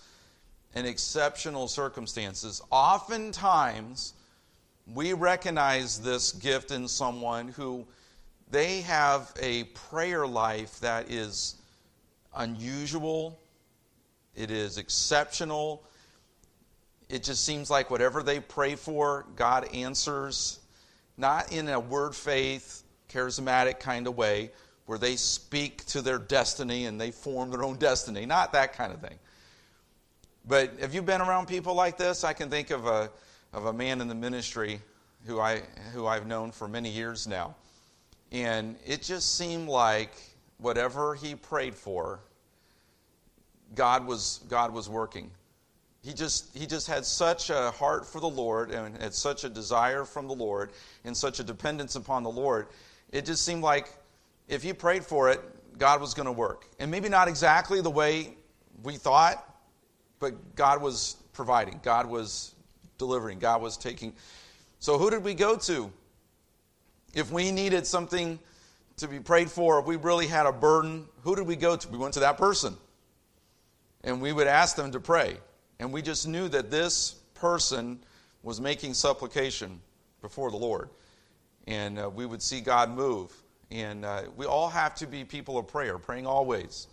and 0.76 0.86
exceptional 0.86 1.66
circumstances. 1.66 2.62
Oftentimes, 2.70 4.13
we 4.92 5.12
recognize 5.12 6.00
this 6.00 6.32
gift 6.32 6.70
in 6.70 6.88
someone 6.88 7.48
who 7.48 7.86
they 8.50 8.82
have 8.82 9.32
a 9.40 9.64
prayer 9.64 10.26
life 10.26 10.78
that 10.80 11.10
is 11.10 11.56
unusual, 12.36 13.38
it 14.34 14.50
is 14.50 14.78
exceptional. 14.78 15.84
It 17.08 17.22
just 17.22 17.44
seems 17.44 17.70
like 17.70 17.90
whatever 17.90 18.22
they 18.22 18.40
pray 18.40 18.74
for, 18.74 19.26
God 19.36 19.68
answers, 19.74 20.60
not 21.16 21.52
in 21.52 21.68
a 21.68 21.78
word 21.78 22.14
faith, 22.14 22.82
charismatic 23.08 23.78
kind 23.78 24.06
of 24.06 24.16
way, 24.16 24.50
where 24.86 24.98
they 24.98 25.16
speak 25.16 25.84
to 25.86 26.02
their 26.02 26.18
destiny 26.18 26.86
and 26.86 27.00
they 27.00 27.10
form 27.10 27.50
their 27.50 27.62
own 27.62 27.76
destiny. 27.76 28.26
Not 28.26 28.52
that 28.52 28.72
kind 28.72 28.92
of 28.92 29.00
thing. 29.00 29.18
But 30.46 30.78
have 30.80 30.94
you 30.94 31.02
been 31.02 31.20
around 31.20 31.46
people 31.46 31.74
like 31.74 31.96
this? 31.96 32.24
I 32.24 32.32
can 32.32 32.50
think 32.50 32.70
of 32.70 32.86
a, 32.86 33.10
of 33.54 33.66
a 33.66 33.72
man 33.72 34.00
in 34.00 34.08
the 34.08 34.14
ministry 34.14 34.80
who, 35.26 35.40
I, 35.40 35.62
who 35.92 36.06
I've 36.06 36.26
known 36.26 36.50
for 36.50 36.68
many 36.68 36.90
years 36.90 37.26
now. 37.26 37.54
And 38.32 38.76
it 38.84 39.02
just 39.02 39.38
seemed 39.38 39.68
like 39.68 40.12
whatever 40.58 41.14
he 41.14 41.34
prayed 41.36 41.74
for, 41.74 42.18
God 43.74 44.06
was, 44.06 44.40
God 44.48 44.72
was 44.72 44.88
working. 44.88 45.30
He 46.02 46.12
just, 46.12 46.54
he 46.54 46.66
just 46.66 46.86
had 46.86 47.06
such 47.06 47.48
a 47.48 47.70
heart 47.70 48.06
for 48.06 48.20
the 48.20 48.28
Lord 48.28 48.70
and 48.70 49.00
had 49.00 49.14
such 49.14 49.44
a 49.44 49.48
desire 49.48 50.04
from 50.04 50.26
the 50.26 50.34
Lord 50.34 50.72
and 51.04 51.16
such 51.16 51.40
a 51.40 51.44
dependence 51.44 51.94
upon 51.96 52.24
the 52.24 52.30
Lord. 52.30 52.66
It 53.10 53.24
just 53.24 53.44
seemed 53.44 53.62
like 53.62 53.88
if 54.48 54.62
he 54.62 54.72
prayed 54.72 55.04
for 55.04 55.30
it, 55.30 55.40
God 55.78 56.00
was 56.00 56.12
going 56.12 56.26
to 56.26 56.32
work. 56.32 56.66
And 56.78 56.90
maybe 56.90 57.08
not 57.08 57.28
exactly 57.28 57.80
the 57.80 57.90
way 57.90 58.34
we 58.82 58.96
thought, 58.96 59.42
but 60.18 60.56
God 60.56 60.82
was 60.82 61.16
providing, 61.32 61.80
God 61.82 62.06
was 62.06 62.54
delivering, 62.98 63.38
God 63.38 63.62
was 63.62 63.76
taking. 63.76 64.12
So, 64.78 64.98
who 64.98 65.10
did 65.10 65.24
we 65.24 65.34
go 65.34 65.56
to? 65.56 65.90
If 67.14 67.30
we 67.30 67.50
needed 67.52 67.86
something 67.86 68.38
to 68.96 69.08
be 69.08 69.20
prayed 69.20 69.50
for, 69.50 69.80
if 69.80 69.86
we 69.86 69.96
really 69.96 70.26
had 70.26 70.46
a 70.46 70.52
burden, 70.52 71.06
who 71.22 71.36
did 71.36 71.46
we 71.46 71.56
go 71.56 71.76
to? 71.76 71.88
We 71.88 71.98
went 71.98 72.14
to 72.14 72.20
that 72.20 72.38
person. 72.38 72.76
And 74.02 74.20
we 74.20 74.32
would 74.32 74.46
ask 74.46 74.76
them 74.76 74.92
to 74.92 75.00
pray. 75.00 75.38
And 75.78 75.92
we 75.92 76.02
just 76.02 76.28
knew 76.28 76.48
that 76.48 76.70
this 76.70 77.12
person 77.34 78.00
was 78.42 78.60
making 78.60 78.94
supplication 78.94 79.80
before 80.20 80.50
the 80.50 80.56
Lord. 80.56 80.90
And 81.66 81.98
uh, 81.98 82.10
we 82.10 82.26
would 82.26 82.42
see 82.42 82.60
God 82.60 82.90
move. 82.90 83.32
And 83.70 84.04
uh, 84.04 84.24
we 84.36 84.46
all 84.46 84.68
have 84.68 84.94
to 84.96 85.06
be 85.06 85.24
people 85.24 85.56
of 85.58 85.66
prayer, 85.66 85.98
praying 85.98 86.26
always. 86.26 86.88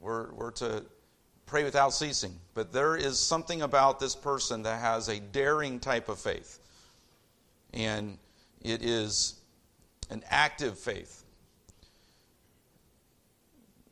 We're, 0.00 0.32
we're 0.32 0.50
to 0.52 0.84
pray 1.46 1.64
without 1.64 1.92
ceasing. 1.92 2.34
But 2.54 2.72
there 2.72 2.96
is 2.96 3.18
something 3.18 3.62
about 3.62 4.00
this 4.00 4.14
person 4.14 4.62
that 4.62 4.80
has 4.80 5.08
a 5.08 5.20
daring 5.20 5.80
type 5.80 6.08
of 6.08 6.18
faith. 6.18 6.58
And 7.72 8.18
it 8.62 8.82
is 8.82 9.34
an 10.10 10.22
active 10.30 10.78
faith. 10.78 11.24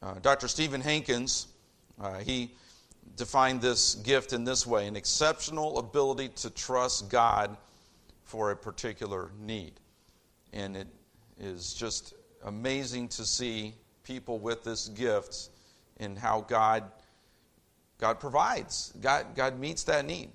Uh, 0.03 0.15
Dr. 0.21 0.49
Stephen 0.49 0.81
Hankins, 0.81 1.49
uh, 2.01 2.19
he 2.19 2.53
defined 3.17 3.61
this 3.61 3.97
gift 3.97 4.33
in 4.33 4.45
this 4.45 4.67
way 4.67 4.87
an 4.87 4.97
exceptional 4.97 5.79
ability 5.79 6.29
to 6.29 6.51
trust 6.51 7.09
God 7.11 7.57
for 8.25 8.51
a 8.51 8.57
particular 8.57 9.31
need. 9.41 9.75
And 10.53 10.77
it 10.77 10.89
is 11.39 11.75
just 11.75 12.15
amazing 12.45 13.09
to 13.09 13.25
see 13.25 13.75
people 14.05 14.39
with 14.39 14.65
this 14.65 14.89
gift 14.89 15.51
and 15.99 16.19
how 16.19 16.41
God 16.41 16.85
God 18.03 18.19
provides. 18.19 18.93
God, 19.01 19.27
God 19.37 19.61
meets 19.61 19.85
that 19.85 20.05
need. 20.05 20.31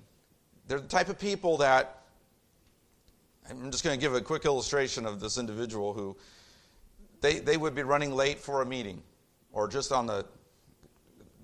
They're 0.68 0.80
the 0.80 0.88
type 0.88 1.10
of 1.10 1.18
people 1.18 1.58
that 1.58 2.00
I'm 3.50 3.70
just 3.70 3.84
going 3.84 3.94
to 3.94 4.00
give 4.00 4.14
a 4.14 4.22
quick 4.22 4.46
illustration 4.46 5.04
of 5.04 5.20
this 5.20 5.36
individual 5.36 5.92
who 5.92 6.16
they, 7.20 7.40
they 7.40 7.58
would 7.58 7.74
be 7.74 7.82
running 7.82 8.14
late 8.14 8.38
for 8.38 8.62
a 8.62 8.66
meeting 8.66 9.02
or 9.52 9.68
just 9.68 9.92
on 9.92 10.06
the 10.06 10.24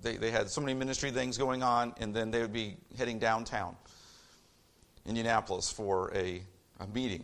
they, 0.01 0.17
they 0.17 0.31
had 0.31 0.49
so 0.49 0.61
many 0.61 0.73
ministry 0.73 1.11
things 1.11 1.37
going 1.37 1.61
on 1.61 1.93
and 1.99 2.11
then 2.11 2.31
they 2.31 2.41
would 2.41 2.53
be 2.53 2.75
heading 2.97 3.19
downtown 3.19 3.75
indianapolis 5.05 5.71
for 5.71 6.11
a, 6.15 6.41
a 6.79 6.87
meeting 6.87 7.23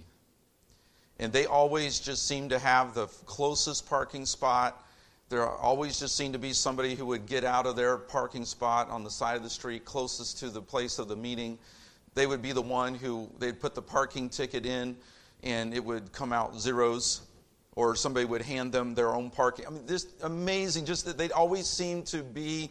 and 1.17 1.33
they 1.33 1.47
always 1.47 1.99
just 1.99 2.27
seemed 2.27 2.51
to 2.51 2.59
have 2.59 2.93
the 2.93 3.07
closest 3.25 3.89
parking 3.89 4.27
spot. 4.27 4.85
There 5.31 5.47
always 5.47 5.97
just 5.97 6.17
seemed 6.17 6.33
to 6.33 6.39
be 6.39 6.51
somebody 6.51 6.93
who 6.93 7.05
would 7.05 7.25
get 7.25 7.45
out 7.45 7.65
of 7.65 7.77
their 7.77 7.95
parking 7.95 8.43
spot 8.43 8.89
on 8.89 9.05
the 9.05 9.09
side 9.09 9.37
of 9.37 9.43
the 9.43 9.49
street 9.49 9.85
closest 9.85 10.39
to 10.39 10.49
the 10.49 10.61
place 10.61 10.99
of 10.99 11.07
the 11.07 11.15
meeting. 11.15 11.57
They 12.15 12.27
would 12.27 12.41
be 12.41 12.51
the 12.51 12.61
one 12.61 12.95
who 12.95 13.29
they'd 13.39 13.57
put 13.57 13.73
the 13.73 13.81
parking 13.81 14.27
ticket 14.27 14.65
in 14.65 14.97
and 15.41 15.73
it 15.73 15.81
would 15.85 16.11
come 16.11 16.33
out 16.33 16.59
zeros 16.59 17.21
or 17.77 17.95
somebody 17.95 18.25
would 18.25 18.41
hand 18.41 18.73
them 18.73 18.93
their 18.93 19.15
own 19.15 19.29
parking. 19.29 19.65
I 19.67 19.69
mean, 19.69 19.85
this 19.85 20.05
amazing, 20.21 20.83
just 20.83 21.05
that 21.05 21.17
they'd 21.17 21.31
always 21.31 21.65
seem 21.65 22.03
to 22.03 22.23
be 22.23 22.69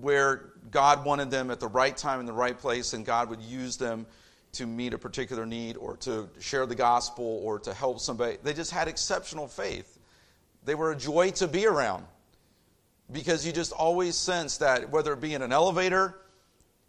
where 0.00 0.50
God 0.72 1.04
wanted 1.04 1.30
them 1.30 1.52
at 1.52 1.60
the 1.60 1.68
right 1.68 1.96
time 1.96 2.18
in 2.18 2.26
the 2.26 2.32
right 2.32 2.58
place, 2.58 2.94
and 2.94 3.06
God 3.06 3.30
would 3.30 3.42
use 3.42 3.76
them 3.76 4.06
to 4.54 4.66
meet 4.66 4.92
a 4.92 4.98
particular 4.98 5.46
need 5.46 5.76
or 5.76 5.96
to 5.98 6.28
share 6.40 6.66
the 6.66 6.74
gospel 6.74 7.40
or 7.44 7.60
to 7.60 7.72
help 7.72 8.00
somebody. 8.00 8.38
They 8.42 8.54
just 8.54 8.72
had 8.72 8.88
exceptional 8.88 9.46
faith. 9.46 9.99
They 10.64 10.74
were 10.74 10.92
a 10.92 10.96
joy 10.96 11.30
to 11.32 11.48
be 11.48 11.66
around 11.66 12.04
because 13.12 13.46
you 13.46 13.52
just 13.52 13.72
always 13.72 14.16
sense 14.16 14.58
that 14.58 14.90
whether 14.90 15.12
it 15.12 15.20
be 15.20 15.34
in 15.34 15.42
an 15.42 15.52
elevator 15.52 16.18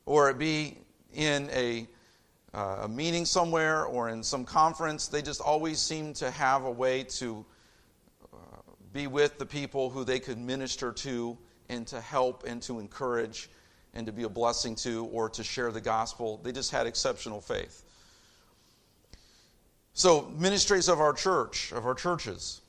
or 0.06 0.30
it 0.30 0.38
be 0.38 0.78
in 1.14 1.50
a, 1.52 1.88
uh, 2.54 2.82
a 2.84 2.88
meeting 2.88 3.26
somewhere 3.26 3.86
or 3.86 4.10
in 4.10 4.22
some 4.24 4.46
conference, 4.46 5.08
they 5.08 5.22
just 5.22 5.42
always 5.42 5.80
seem 5.80 6.14
to 6.14 6.30
have 6.32 6.66
a 6.66 6.72
way 6.72 7.04
to 7.04 7.46
uh, 8.34 8.38
be 8.94 9.08
with 9.08 9.38
the 9.38 9.46
people 9.46 9.90
who 9.90 10.04
they 10.04 10.20
could 10.20 10.38
minister 10.38 10.92
to 10.92 11.38
and 11.70 11.88
to 11.88 12.02
help 12.02 12.44
and 12.46 12.62
to 12.62 12.80
encourage 12.80 13.50
and 13.94 14.06
to 14.06 14.12
be 14.12 14.24
a 14.24 14.30
blessing 14.30 14.76
to 14.76 15.06
or 15.06 15.30
to 15.30 15.44
share 15.44 15.72
the 15.72 15.82
gospel. 15.82 16.40
They 16.44 16.52
just 16.52 16.72
had 16.72 16.88
exceptional 16.88 17.42
faith. 17.42 17.84
So, 19.94 20.32
ministries 20.38 20.88
of 20.88 21.02
our 21.02 21.12
church, 21.12 21.74
of 21.74 21.86
our 21.86 21.94
churches, 21.94 22.61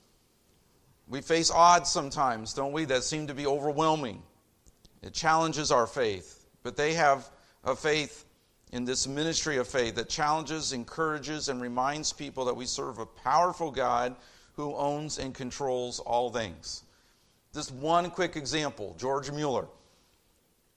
we 1.07 1.21
face 1.21 1.51
odds 1.51 1.89
sometimes, 1.89 2.53
don't 2.53 2.71
we, 2.71 2.85
that 2.85 3.03
seem 3.03 3.27
to 3.27 3.33
be 3.33 3.45
overwhelming. 3.45 4.21
It 5.01 5.13
challenges 5.13 5.71
our 5.71 5.87
faith, 5.87 6.45
but 6.63 6.77
they 6.77 6.93
have 6.93 7.29
a 7.63 7.75
faith 7.75 8.25
in 8.71 8.85
this 8.85 9.07
ministry 9.07 9.57
of 9.57 9.67
faith 9.67 9.95
that 9.95 10.09
challenges, 10.09 10.73
encourages, 10.73 11.49
and 11.49 11.61
reminds 11.61 12.13
people 12.13 12.45
that 12.45 12.55
we 12.55 12.65
serve 12.65 12.99
a 12.99 13.05
powerful 13.05 13.69
God 13.69 14.15
who 14.53 14.75
owns 14.75 15.19
and 15.19 15.33
controls 15.33 15.99
all 15.99 16.29
things. 16.29 16.83
Just 17.53 17.71
one 17.73 18.09
quick 18.09 18.35
example 18.35 18.95
George 18.97 19.29
Mueller 19.31 19.67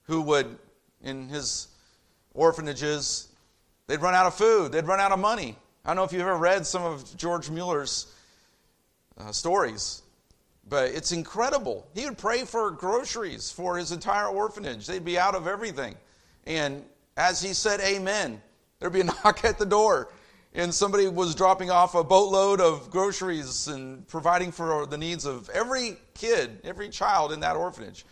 who 0.07 0.21
would, 0.21 0.57
in 1.01 1.27
his 1.27 1.67
orphanages, 2.33 3.27
they'd 3.87 4.01
run 4.01 4.15
out 4.15 4.25
of 4.25 4.33
food, 4.33 4.71
they'd 4.71 4.85
run 4.85 4.99
out 4.99 5.11
of 5.11 5.19
money. 5.19 5.55
I 5.85 5.89
don't 5.89 5.97
know 5.97 6.03
if 6.03 6.11
you've 6.11 6.21
ever 6.21 6.37
read 6.37 6.65
some 6.65 6.83
of 6.83 7.15
George 7.17 7.49
Mueller's 7.49 8.13
uh, 9.17 9.31
stories, 9.31 10.01
but 10.69 10.91
it's 10.91 11.11
incredible. 11.11 11.87
He 11.93 12.05
would 12.05 12.17
pray 12.17 12.43
for 12.43 12.71
groceries 12.71 13.51
for 13.51 13.77
his 13.77 13.91
entire 13.91 14.27
orphanage. 14.27 14.87
They'd 14.87 15.05
be 15.05 15.17
out 15.17 15.35
of 15.35 15.47
everything. 15.47 15.95
And 16.45 16.83
as 17.15 17.41
he 17.41 17.53
said 17.53 17.79
amen, 17.81 18.41
there'd 18.79 18.93
be 18.93 19.01
a 19.01 19.03
knock 19.23 19.43
at 19.43 19.57
the 19.57 19.65
door. 19.65 20.11
And 20.53 20.73
somebody 20.73 21.07
was 21.07 21.35
dropping 21.35 21.69
off 21.69 21.93
a 21.93 22.03
boatload 22.03 22.61
of 22.61 22.89
groceries 22.89 23.67
and 23.67 24.07
providing 24.07 24.51
for 24.51 24.85
the 24.85 24.97
needs 24.97 25.25
of 25.25 25.49
every 25.49 25.97
kid, 26.15 26.61
every 26.63 26.89
child 26.89 27.31
in 27.31 27.41
that 27.41 27.55
orphanage. 27.55 28.05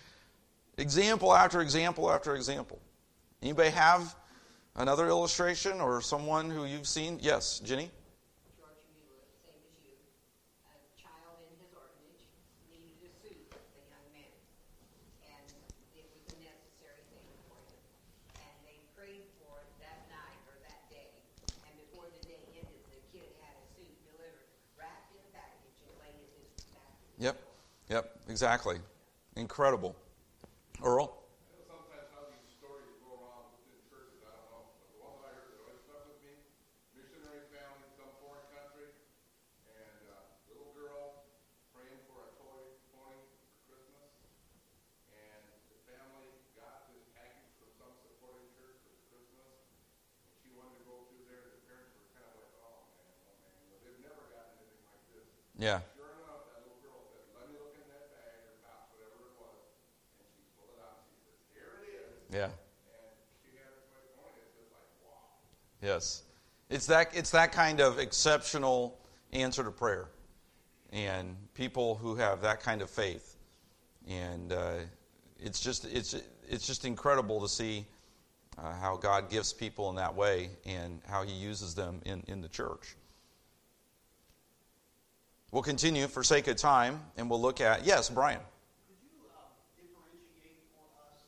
Example 0.78 1.34
after 1.34 1.62
example 1.62 2.12
after 2.12 2.36
example. 2.36 2.80
Anybody 3.42 3.70
have 3.70 4.16
another 4.76 5.08
illustration 5.08 5.80
or 5.80 6.02
someone 6.02 6.50
who 6.50 6.66
you've 6.66 6.88
seen? 6.88 7.18
Yes, 7.22 7.60
Jenny? 7.60 7.90
George 8.60 8.84
Mueller, 8.92 9.24
same 9.48 9.64
as 9.72 9.80
you. 9.88 9.96
A 10.68 10.76
child 11.00 11.40
in 11.48 11.56
his 11.64 11.72
orphanage 11.72 12.28
needed 12.68 13.08
a 13.08 13.12
suit, 13.24 13.40
the 13.56 13.84
young 13.88 14.08
man. 14.12 14.34
And 15.32 15.48
it 15.96 16.12
was 16.12 16.28
a 16.28 16.38
necessary 16.44 17.08
thing 17.16 17.30
for 17.48 17.56
him. 17.72 17.80
And 18.36 18.56
they 18.68 18.84
prayed 19.00 19.32
for 19.40 19.64
it 19.64 19.72
that 19.80 20.12
night 20.12 20.42
or 20.52 20.60
that 20.68 20.84
day. 20.92 21.08
And 21.64 21.74
before 21.88 22.12
the 22.12 22.20
day 22.28 22.42
ended, 22.52 22.84
the 22.92 23.00
kid 23.16 23.32
had 23.40 23.56
a 23.56 23.66
suit 23.80 23.96
delivered, 24.04 24.44
wrapped 24.76 25.08
in 25.16 25.24
a 25.24 25.32
package 25.32 25.80
and 25.88 25.96
laid 26.04 26.20
at 26.20 26.34
his 26.36 26.68
back. 26.76 27.00
Yep, 27.18 27.38
yep, 27.90 28.12
exactly. 28.30 28.78
Incredible. 29.36 29.96
Earl? 30.84 31.24
sometimes 31.68 32.08
how 32.12 32.24
these 32.28 32.52
stories 32.60 32.92
go 33.04 33.16
around 33.16 33.48
within 33.56 33.80
churches, 33.88 34.20
I 34.28 34.32
don't 34.36 34.52
know. 34.52 34.64
But 34.76 34.92
the 34.92 35.00
one 35.00 35.16
I 35.24 35.32
heard 35.32 35.48
that 35.56 35.60
always 35.64 35.80
stuck 35.88 36.04
with 36.12 36.20
me, 36.20 36.36
missionary 36.96 37.48
family 37.56 37.88
in 37.88 37.92
some 37.96 38.12
foreign 38.20 38.44
country, 38.52 38.92
and 39.72 40.00
uh, 40.12 40.28
little 40.52 40.72
girl 40.76 41.24
praying 41.72 42.04
for 42.12 42.20
a 42.28 42.30
toy 42.36 42.60
pony 42.92 43.24
for 43.32 43.48
Christmas, 43.72 44.12
and 45.16 45.40
the 45.72 45.80
family 45.88 46.28
got 46.60 46.92
this 46.92 47.08
package 47.16 47.48
from 47.56 47.72
some 47.80 47.94
supporting 48.04 48.48
church 48.60 48.76
for 48.84 48.96
Christmas, 49.08 49.48
and 50.28 50.36
she 50.44 50.52
wanted 50.52 50.76
to 50.80 50.86
go 50.88 51.08
through 51.08 51.24
there, 51.32 51.48
and 51.48 51.56
the 51.56 51.64
parents 51.64 51.96
were 51.96 52.12
kind 52.12 52.28
of 52.28 52.36
like, 52.44 52.52
oh 52.60 52.92
man, 52.92 53.08
oh 53.32 53.36
man, 53.40 53.56
you 53.64 53.72
know, 53.72 53.80
they've 53.88 54.04
never 54.04 54.24
gotten 54.36 54.52
anything 54.60 54.84
like 54.92 55.04
this. 55.16 55.26
Yeah. 55.56 55.80
Sure 55.96 56.12
enough, 56.20 56.44
that 56.52 56.60
little 56.68 56.80
girl 56.84 57.00
said, 57.12 57.24
let 57.36 57.48
me 57.48 57.56
look 57.60 57.76
in 57.80 57.88
that 57.88 58.12
bag 58.12 58.44
or 58.44 58.60
box, 58.64 58.92
whatever 58.92 59.24
it 59.32 59.36
was, 59.40 59.60
and 60.20 60.28
she 60.36 60.44
pulled 60.56 60.76
it 60.76 60.80
out, 60.84 61.00
and 61.00 61.08
she 61.08 61.16
says, 61.24 61.40
here 61.56 61.72
it 61.80 61.86
is. 61.96 62.04
Yeah. 62.04 62.04
And 62.04 62.04
she 62.04 62.04
had 62.04 62.04
a 62.04 62.04
toy 62.04 62.04
pony. 62.04 62.04
It's 62.06 62.12
just 62.12 62.16
like, 62.16 62.25
wow. 62.42 62.50
Yes. 65.82 66.24
It's 66.70 66.86
that, 66.88 67.10
it's 67.14 67.32
that 67.32 67.52
kind 67.52 67.80
of 67.80 68.00
exceptional 68.00 68.98
answer 69.32 69.64
to 69.64 69.72
prayer. 69.72 70.08
And 70.92 71.36
people 71.54 71.96
who 71.96 72.16
have 72.16 72.42
that 72.42 72.62
kind 72.62 72.82
of 72.82 72.90
faith. 72.90 73.36
And 74.08 74.52
uh, 74.54 74.76
it's, 75.40 75.60
just, 75.60 75.86
it's, 75.86 76.16
it's 76.48 76.66
just 76.66 76.86
incredible 76.86 77.42
to 77.42 77.50
see 77.50 77.86
uh, 78.58 78.74
how 78.74 78.96
God 78.96 79.30
gifts 79.30 79.52
people 79.52 79.90
in 79.90 79.96
that 79.98 80.16
way 80.16 80.50
and 80.66 81.02
how 81.08 81.24
He 81.24 81.34
uses 81.34 81.76
them 81.76 82.02
in, 82.06 82.24
in 82.28 82.42
the 82.42 82.48
church. 82.48 82.96
We'll 85.52 85.64
continue 85.64 86.08
for 86.08 86.24
sake 86.24 86.48
of 86.48 86.58
time, 86.58 87.00
and 87.18 87.30
we'll 87.30 87.42
look 87.42 87.62
at, 87.62 87.86
yes, 87.86 88.10
Brian. 88.10 88.40
Could 88.88 89.00
you 89.08 89.24
uh, 89.32 89.48
differentiate 89.80 90.60
for 90.76 90.84
us 91.00 91.24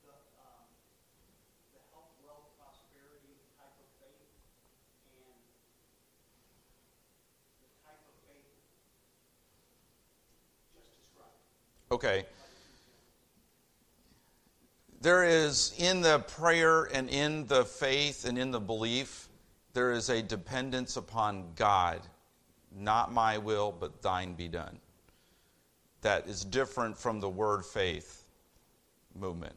the, 0.00 0.16
um, 0.40 0.64
the 1.76 1.80
health, 1.92 2.08
wealth, 2.24 2.48
prosperity 2.56 3.36
type 3.60 3.76
of 3.76 3.88
faith 4.00 4.32
and 5.12 5.28
the 7.60 7.68
type 7.84 8.00
of 8.00 8.16
faith 8.32 8.48
just 10.72 10.88
described? 10.96 11.36
Okay. 11.92 12.24
There 15.00 15.24
is 15.24 15.74
in 15.78 16.02
the 16.02 16.20
prayer 16.20 16.84
and 16.84 17.08
in 17.10 17.46
the 17.46 17.64
faith 17.64 18.24
and 18.24 18.38
in 18.38 18.52
the 18.52 18.60
belief, 18.60 19.28
there 19.72 19.90
is 19.90 20.08
a 20.08 20.22
dependence 20.22 20.96
upon 20.96 21.46
God. 21.56 22.00
Not 22.72 23.12
my 23.12 23.38
will, 23.38 23.72
but 23.72 24.02
thine 24.02 24.34
be 24.34 24.46
done. 24.46 24.78
That 26.02 26.28
is 26.28 26.44
different 26.44 26.96
from 26.96 27.18
the 27.18 27.28
word 27.28 27.64
faith 27.64 28.24
movement, 29.18 29.56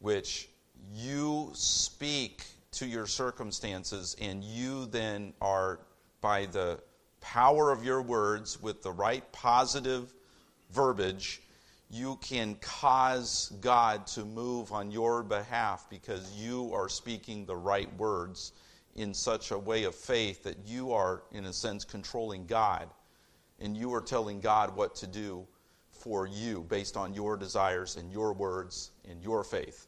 which 0.00 0.50
you 0.92 1.50
speak 1.54 2.44
to 2.72 2.86
your 2.86 3.06
circumstances 3.06 4.14
and 4.20 4.44
you 4.44 4.86
then 4.86 5.32
are, 5.40 5.80
by 6.20 6.46
the 6.46 6.80
power 7.20 7.70
of 7.70 7.84
your 7.84 8.02
words, 8.02 8.60
with 8.60 8.82
the 8.82 8.92
right 8.92 9.30
positive 9.32 10.12
verbiage, 10.70 11.41
you 11.92 12.18
can 12.22 12.54
cause 12.54 13.52
God 13.60 14.06
to 14.08 14.24
move 14.24 14.72
on 14.72 14.90
your 14.90 15.22
behalf 15.22 15.86
because 15.90 16.32
you 16.34 16.72
are 16.72 16.88
speaking 16.88 17.44
the 17.44 17.54
right 17.54 17.94
words 17.98 18.52
in 18.94 19.12
such 19.12 19.50
a 19.50 19.58
way 19.58 19.84
of 19.84 19.94
faith 19.94 20.42
that 20.44 20.56
you 20.66 20.92
are, 20.92 21.22
in 21.32 21.44
a 21.44 21.52
sense, 21.52 21.84
controlling 21.84 22.46
God. 22.46 22.88
And 23.60 23.76
you 23.76 23.92
are 23.92 24.00
telling 24.00 24.40
God 24.40 24.74
what 24.74 24.94
to 24.96 25.06
do 25.06 25.46
for 25.90 26.26
you 26.26 26.64
based 26.68 26.96
on 26.96 27.12
your 27.12 27.36
desires 27.36 27.96
and 27.96 28.10
your 28.10 28.32
words 28.32 28.92
and 29.08 29.22
your 29.22 29.44
faith. 29.44 29.86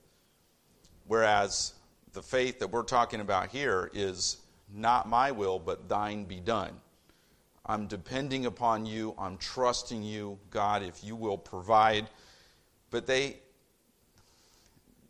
Whereas 1.07 1.73
the 2.12 2.23
faith 2.23 2.59
that 2.59 2.71
we're 2.71 2.83
talking 2.83 3.21
about 3.21 3.49
here 3.49 3.90
is 3.95 4.37
not 4.71 5.09
my 5.09 5.31
will, 5.31 5.59
but 5.59 5.88
thine 5.88 6.25
be 6.25 6.40
done. 6.40 6.73
I'm 7.66 7.87
depending 7.87 8.46
upon 8.46 8.85
you. 8.85 9.14
I'm 9.18 9.38
trusting 9.38 10.03
you, 10.03 10.38
God, 10.50 10.83
if 10.83 11.03
you 11.03 11.16
will 11.16 11.38
provide. 11.38 12.09
But 12.90 13.07
they, 13.07 13.38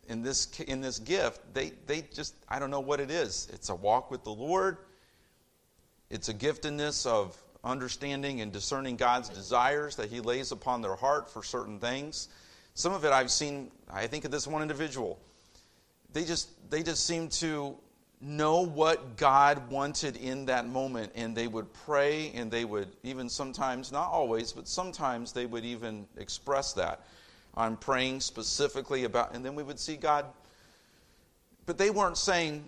in 0.08 0.22
this, 0.22 0.60
in 0.60 0.80
this 0.80 0.98
gift, 0.98 1.40
they, 1.52 1.72
they 1.86 2.02
just, 2.12 2.34
I 2.48 2.58
don't 2.58 2.70
know 2.70 2.80
what 2.80 3.00
it 3.00 3.10
is. 3.10 3.48
It's 3.52 3.70
a 3.70 3.74
walk 3.74 4.10
with 4.10 4.22
the 4.24 4.30
Lord, 4.30 4.78
it's 6.10 6.28
a 6.28 6.34
giftedness 6.34 7.06
of 7.06 7.36
understanding 7.64 8.40
and 8.40 8.52
discerning 8.52 8.94
God's 8.94 9.28
desires 9.28 9.96
that 9.96 10.10
He 10.10 10.20
lays 10.20 10.52
upon 10.52 10.82
their 10.82 10.94
heart 10.94 11.30
for 11.30 11.42
certain 11.42 11.80
things. 11.80 12.28
Some 12.74 12.92
of 12.92 13.04
it 13.04 13.12
I've 13.12 13.30
seen, 13.30 13.70
I 13.90 14.06
think 14.06 14.24
of 14.24 14.30
this 14.30 14.46
one 14.46 14.62
individual. 14.62 15.18
They 16.12 16.24
just, 16.24 16.70
they 16.70 16.82
just 16.82 17.06
seem 17.06 17.28
to 17.30 17.76
know 18.24 18.62
what 18.62 19.16
God 19.16 19.70
wanted 19.70 20.16
in 20.16 20.46
that 20.46 20.66
moment, 20.66 21.12
and 21.14 21.36
they 21.36 21.46
would 21.46 21.72
pray, 21.72 22.32
and 22.34 22.50
they 22.50 22.64
would 22.64 22.88
even 23.02 23.28
sometimes, 23.28 23.92
not 23.92 24.08
always, 24.10 24.52
but 24.52 24.66
sometimes 24.66 25.32
they 25.32 25.46
would 25.46 25.64
even 25.64 26.06
express 26.16 26.72
that. 26.72 27.06
I'm 27.54 27.76
praying 27.76 28.20
specifically 28.20 29.04
about, 29.04 29.34
and 29.34 29.44
then 29.44 29.54
we 29.54 29.62
would 29.62 29.78
see 29.78 29.96
God. 29.96 30.24
But 31.66 31.78
they 31.78 31.90
weren't 31.90 32.18
saying, 32.18 32.64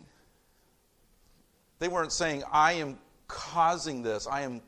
they 1.79 1.89
weren't 1.89 2.13
saying, 2.13 2.45
I 2.53 2.73
am 2.75 2.99
causing 3.27 4.03
this, 4.03 4.27
I 4.27 4.43
am 4.43 4.61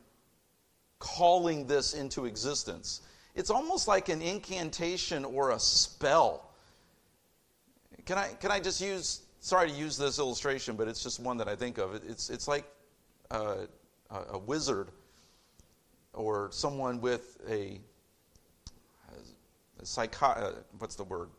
calling 0.97 1.65
this 1.67 1.93
into 1.93 2.25
existence. 2.25 3.01
It's 3.35 3.49
almost 3.49 3.87
like 3.87 4.09
an 4.09 4.21
incantation 4.21 5.23
or 5.23 5.51
a 5.51 5.59
spell. 5.59 6.49
Can 8.05 8.17
I, 8.17 8.29
can 8.39 8.51
I 8.51 8.59
just 8.59 8.81
use 8.81 9.21
sorry 9.39 9.69
to 9.69 9.75
use 9.75 9.97
this 9.97 10.19
illustration, 10.19 10.75
but 10.75 10.87
it's 10.87 11.01
just 11.01 11.19
one 11.19 11.37
that 11.37 11.47
I 11.47 11.55
think 11.55 11.77
of. 11.77 11.95
It's, 12.07 12.29
it's 12.29 12.47
like 12.47 12.65
a, 13.31 13.67
a 14.09 14.37
wizard 14.37 14.89
or 16.13 16.49
someone 16.51 16.99
with 17.01 17.37
a, 17.49 17.79
a 19.79 19.85
psycho, 19.85 20.25
uh, 20.25 20.51
what's 20.79 20.95
the 20.95 21.03
word? 21.03 21.29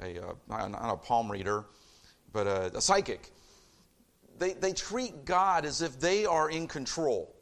A, 0.00 0.18
uh, 0.18 0.32
not 0.48 0.74
a 0.80 0.96
palm 0.96 1.30
reader, 1.30 1.64
but 2.32 2.46
a, 2.46 2.76
a 2.76 2.80
psychic. 2.80 3.30
They, 4.38 4.54
they 4.54 4.72
treat 4.72 5.24
God 5.24 5.64
as 5.64 5.82
if 5.82 6.00
they 6.00 6.26
are 6.26 6.50
in 6.50 6.66
control. 6.66 7.34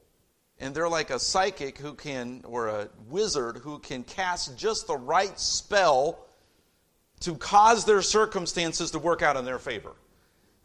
And 0.58 0.74
they're 0.74 0.88
like 0.88 1.10
a 1.10 1.18
psychic 1.18 1.78
who 1.78 1.94
can, 1.94 2.42
or 2.44 2.68
a 2.68 2.88
wizard 3.08 3.56
who 3.56 3.78
can 3.78 4.04
cast 4.04 4.56
just 4.56 4.86
the 4.86 4.96
right 4.96 5.38
spell 5.40 6.26
to 7.22 7.34
cause 7.36 7.84
their 7.84 8.02
circumstances 8.02 8.90
to 8.92 8.98
work 8.98 9.22
out 9.22 9.36
in 9.36 9.44
their 9.44 9.58
favor. 9.58 9.92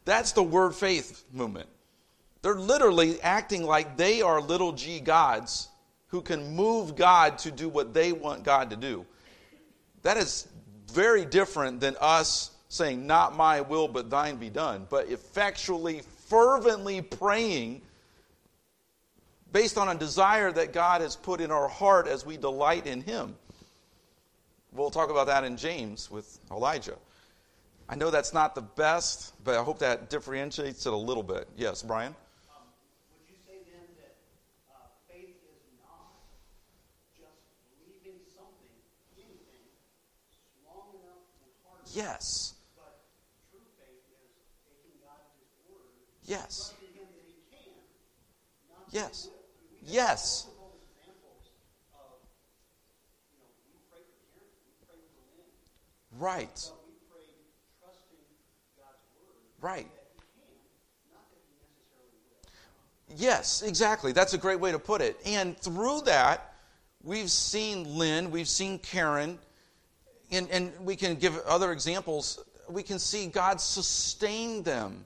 That's 0.04 0.32
the 0.32 0.42
word 0.42 0.74
faith 0.74 1.24
movement. 1.32 1.68
They're 2.42 2.54
literally 2.54 3.20
acting 3.20 3.64
like 3.64 3.96
they 3.96 4.22
are 4.22 4.40
little 4.40 4.72
g 4.72 5.00
gods 5.00 5.68
who 6.08 6.22
can 6.22 6.54
move 6.54 6.96
God 6.96 7.38
to 7.38 7.50
do 7.50 7.68
what 7.68 7.94
they 7.94 8.12
want 8.12 8.42
God 8.42 8.70
to 8.70 8.76
do. 8.76 9.04
That 10.02 10.16
is 10.16 10.48
very 10.92 11.24
different 11.24 11.80
than 11.80 11.96
us 12.00 12.52
saying, 12.68 13.06
Not 13.06 13.36
my 13.36 13.60
will, 13.60 13.88
but 13.88 14.10
thine 14.10 14.36
be 14.36 14.50
done, 14.50 14.86
but 14.88 15.08
effectually, 15.08 16.02
fervently 16.26 17.02
praying 17.02 17.82
based 19.52 19.78
on 19.78 19.88
a 19.88 19.94
desire 19.94 20.52
that 20.52 20.72
God 20.72 21.00
has 21.00 21.16
put 21.16 21.40
in 21.40 21.50
our 21.50 21.68
heart 21.68 22.06
as 22.06 22.24
we 22.24 22.36
delight 22.36 22.86
in 22.86 23.00
Him. 23.02 23.36
We'll 24.72 24.90
talk 24.90 25.10
about 25.10 25.26
that 25.26 25.44
in 25.44 25.56
James 25.56 26.10
with 26.10 26.38
Elijah. 26.50 26.96
I 27.88 27.96
know 27.96 28.10
that's 28.10 28.34
not 28.34 28.54
the 28.54 28.62
best, 28.62 29.32
but 29.44 29.56
I 29.56 29.62
hope 29.62 29.78
that 29.78 30.10
differentiates 30.10 30.84
it 30.86 30.92
a 30.92 30.96
little 30.96 31.22
bit. 31.22 31.48
Yes, 31.56 31.82
Brian? 31.82 32.14
Um, 32.14 32.66
would 33.12 33.28
you 33.28 33.36
say 33.46 33.64
necessarily 58.90 59.84
will. 63.08 63.16
Yes, 63.16 63.62
exactly. 63.62 64.12
That's 64.12 64.34
a 64.34 64.38
great 64.38 64.60
way 64.60 64.72
to 64.72 64.78
put 64.78 65.00
it. 65.00 65.18
And 65.24 65.56
through 65.58 66.02
that, 66.02 66.54
we've 67.02 67.30
seen 67.30 67.96
Lynn, 67.96 68.30
we've 68.30 68.48
seen 68.48 68.78
Karen, 68.78 69.38
and, 70.30 70.48
and 70.50 70.72
we 70.80 70.96
can 70.96 71.14
give 71.14 71.38
other 71.46 71.72
examples. 71.72 72.44
We 72.68 72.82
can 72.82 72.98
see 72.98 73.26
God 73.26 73.60
sustain 73.60 74.62
them. 74.62 75.04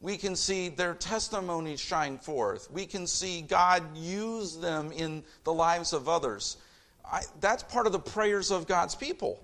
We 0.00 0.16
can 0.16 0.36
see 0.36 0.68
their 0.68 0.94
testimonies 0.94 1.80
shine 1.80 2.18
forth. 2.18 2.70
We 2.70 2.86
can 2.86 3.06
see 3.06 3.40
God 3.40 3.96
use 3.96 4.56
them 4.58 4.92
in 4.92 5.24
the 5.44 5.52
lives 5.52 5.92
of 5.92 6.08
others. 6.08 6.58
I, 7.10 7.22
that's 7.40 7.62
part 7.62 7.86
of 7.86 7.92
the 7.92 7.98
prayers 7.98 8.50
of 8.50 8.66
God's 8.66 8.94
people. 8.94 9.40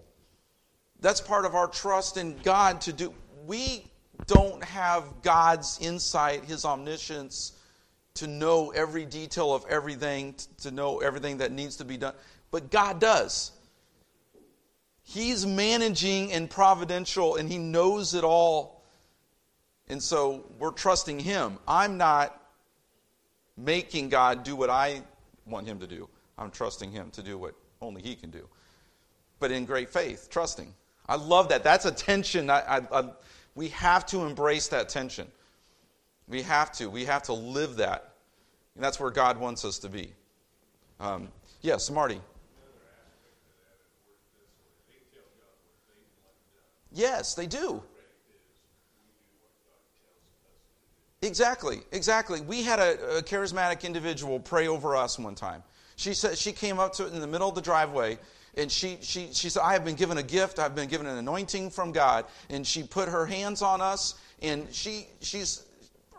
That's 1.00 1.20
part 1.20 1.44
of 1.44 1.54
our 1.54 1.66
trust 1.66 2.16
in 2.16 2.38
God 2.42 2.80
to 2.82 2.92
do. 2.92 3.14
We 3.46 3.90
don't 4.26 4.62
have 4.62 5.22
God's 5.22 5.78
insight, 5.80 6.44
His 6.44 6.64
omniscience, 6.64 7.52
to 8.14 8.26
know 8.26 8.70
every 8.70 9.06
detail 9.06 9.54
of 9.54 9.64
everything, 9.68 10.34
to 10.58 10.70
know 10.70 10.98
everything 11.00 11.38
that 11.38 11.52
needs 11.52 11.76
to 11.76 11.84
be 11.84 11.96
done. 11.96 12.14
But 12.50 12.70
God 12.70 13.00
does. 13.00 13.52
He's 15.02 15.46
managing 15.46 16.32
and 16.32 16.48
providential, 16.48 17.36
and 17.36 17.50
He 17.50 17.58
knows 17.58 18.14
it 18.14 18.24
all. 18.24 18.84
And 19.88 20.02
so 20.02 20.44
we're 20.58 20.70
trusting 20.70 21.18
Him. 21.18 21.58
I'm 21.66 21.96
not 21.96 22.40
making 23.56 24.08
God 24.08 24.44
do 24.44 24.54
what 24.54 24.70
I 24.70 25.02
want 25.46 25.66
Him 25.66 25.80
to 25.80 25.86
do, 25.86 26.08
I'm 26.38 26.50
trusting 26.50 26.92
Him 26.92 27.10
to 27.12 27.22
do 27.22 27.38
what 27.38 27.54
only 27.80 28.02
He 28.02 28.14
can 28.14 28.30
do. 28.30 28.46
But 29.38 29.50
in 29.50 29.64
great 29.64 29.88
faith, 29.88 30.28
trusting. 30.30 30.74
I 31.10 31.16
love 31.16 31.48
that. 31.48 31.64
That's 31.64 31.86
a 31.86 31.90
tension. 31.90 32.48
I, 32.48 32.60
I, 32.60 33.00
I, 33.00 33.04
we 33.56 33.68
have 33.70 34.06
to 34.06 34.20
embrace 34.20 34.68
that 34.68 34.88
tension. 34.88 35.26
We 36.28 36.42
have 36.42 36.70
to. 36.74 36.88
We 36.88 37.04
have 37.06 37.24
to 37.24 37.32
live 37.32 37.76
that. 37.78 38.12
And 38.76 38.84
that's 38.84 39.00
where 39.00 39.10
God 39.10 39.36
wants 39.36 39.64
us 39.64 39.80
to 39.80 39.88
be. 39.88 40.12
Um, 41.00 41.26
yes, 41.62 41.90
Marty. 41.90 42.20
Yes, 46.92 47.34
they 47.34 47.46
do. 47.46 47.82
Exactly, 51.22 51.80
exactly. 51.90 52.40
We 52.40 52.62
had 52.62 52.78
a, 52.78 53.18
a, 53.18 53.22
charismatic 53.22 53.82
individual 53.82 54.38
pray 54.38 54.68
over 54.68 54.96
us 54.96 55.18
one 55.18 55.34
time. 55.34 55.62
She 55.96 56.14
said 56.14 56.38
she 56.38 56.52
came 56.52 56.78
up 56.78 56.94
to 56.94 57.06
it 57.06 57.12
in 57.12 57.20
the 57.20 57.26
middle 57.26 57.48
of 57.48 57.54
the 57.54 57.60
driveway 57.60 58.18
and 58.56 58.70
she, 58.70 58.98
she, 59.00 59.28
she 59.32 59.48
said, 59.48 59.62
I 59.62 59.72
have 59.72 59.84
been 59.84 59.94
given 59.94 60.18
a 60.18 60.22
gift, 60.22 60.58
I've 60.58 60.74
been 60.74 60.88
given 60.88 61.06
an 61.06 61.18
anointing 61.18 61.70
from 61.70 61.92
God. 61.92 62.26
And 62.48 62.66
she 62.66 62.82
put 62.82 63.08
her 63.08 63.26
hands 63.26 63.62
on 63.62 63.80
us 63.80 64.14
and 64.42 64.66
she 64.72 65.06
she's 65.20 65.66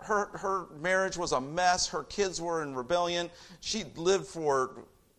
her 0.03 0.29
her 0.37 0.65
marriage 0.79 1.17
was 1.17 1.31
a 1.31 1.41
mess, 1.41 1.87
her 1.89 2.03
kids 2.03 2.41
were 2.41 2.63
in 2.63 2.75
rebellion. 2.75 3.29
She 3.59 3.83
lived 3.95 4.27
for 4.27 4.71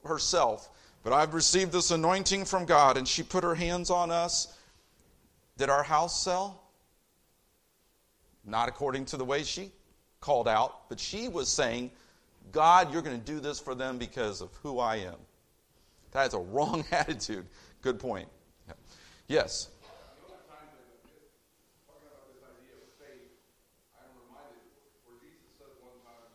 herself. 0.04 0.70
But 1.02 1.12
I've 1.12 1.34
received 1.34 1.72
this 1.72 1.90
anointing 1.90 2.44
from 2.44 2.64
God, 2.64 2.96
and 2.96 3.06
she 3.06 3.24
put 3.24 3.42
her 3.42 3.56
hands 3.56 3.90
on 3.90 4.10
us. 4.12 4.56
Did 5.56 5.68
our 5.68 5.82
house 5.82 6.22
sell? 6.22 6.62
Not 8.44 8.68
according 8.68 9.06
to 9.06 9.16
the 9.16 9.24
way 9.24 9.42
she 9.42 9.72
called 10.20 10.46
out, 10.46 10.88
but 10.88 11.00
she 11.00 11.28
was 11.28 11.48
saying, 11.48 11.90
God, 12.52 12.92
you're 12.92 13.02
going 13.02 13.18
to 13.18 13.24
do 13.24 13.40
this 13.40 13.58
for 13.58 13.74
them 13.74 13.98
because 13.98 14.40
of 14.40 14.50
who 14.62 14.78
I 14.78 14.96
am. 14.96 15.16
That 16.12 16.28
is 16.28 16.34
a 16.34 16.38
wrong 16.38 16.84
attitude. 16.92 17.46
Good 17.80 17.98
point. 17.98 18.28
Yeah. 18.68 18.74
Yes. 19.28 19.68
The 19.72 20.28
other 20.28 20.44
time 20.46 20.68
that 20.76 20.86
talking 21.88 22.06
about 22.08 22.28
this 22.30 22.40
idea 22.44 22.76
of 22.78 22.88
faith, 23.00 23.32
I'm 23.96 24.12
reminded 24.28 24.62
where 25.08 25.16
Jesus 25.24 25.50
said 25.58 25.72
one 25.80 25.98
time, 26.04 26.28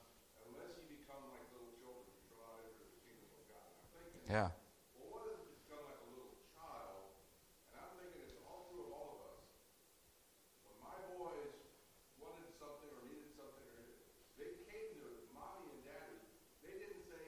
unless 0.50 0.74
you 0.82 0.98
become 0.98 1.24
like 1.30 1.46
little 1.54 1.72
children, 1.78 2.10
you 2.10 2.26
shall 2.26 2.42
not 2.42 2.58
enter 2.66 2.84
the 2.90 3.00
kingdom 3.06 3.30
of 3.38 3.44
God. 3.54 3.70
I'm 3.70 3.86
thinking, 3.94 4.34
Yeah. 4.34 4.50
well, 4.98 5.08
what 5.14 5.24
is 5.32 5.46
it 5.46 5.46
to 5.46 5.56
become 5.62 5.86
like 5.88 6.02
a 6.02 6.08
little 6.10 6.34
child? 6.58 7.14
And 7.72 7.76
I'm 7.78 7.94
thinking 8.02 8.22
it's 8.28 8.38
all 8.50 8.66
true 8.74 8.82
of 8.82 8.92
all 8.98 9.10
of 9.14 9.20
us. 9.30 9.40
When 10.66 10.76
my 10.84 10.98
boys 11.16 11.54
wanted 12.18 12.50
something 12.58 12.90
or 12.98 13.06
needed 13.08 13.30
something, 13.38 13.62
or 13.72 13.80
they 14.42 14.58
came 14.68 14.90
to 15.00 15.06
mommy 15.38 15.70
and 15.70 15.82
daddy. 15.86 16.18
They 16.66 16.74
didn't 16.82 17.06
say, 17.08 17.24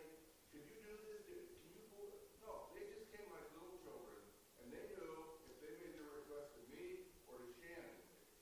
"Could 0.51 0.65
you 0.65 0.77
do 0.81 0.93
this? 1.07 1.21
Can 1.29 1.71
you 1.77 1.85
pull 1.93 2.09
it?" 2.09 2.25
No, 2.43 2.67
they 2.75 2.83
just 2.89 3.07
came 3.13 3.29
like 3.31 3.45
little 3.55 3.77
children, 3.81 4.19
and 4.59 4.67
they 4.73 4.83
knew 4.93 5.37
if 5.49 5.55
they 5.61 5.71
made 5.79 5.93
their 5.95 6.09
request 6.21 6.53
to 6.57 6.61
me 6.69 7.07
or 7.29 7.39
to 7.39 7.47
Shannon, 7.61 7.95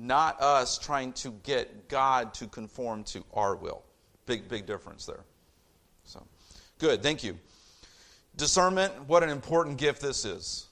Not 0.00 0.40
us 0.40 0.78
trying 0.78 1.12
to 1.14 1.32
get 1.42 1.88
God 1.88 2.32
to 2.34 2.46
conform 2.46 3.02
to 3.04 3.24
our 3.34 3.56
will. 3.56 3.82
Big 4.26 4.48
big 4.48 4.64
difference 4.64 5.04
there. 5.04 5.24
So, 6.04 6.24
good. 6.78 7.02
Thank 7.02 7.24
you. 7.24 7.36
Discernment, 8.36 8.92
what 9.08 9.24
an 9.24 9.30
important 9.30 9.76
gift 9.76 10.00
this 10.00 10.24
is. 10.24 10.68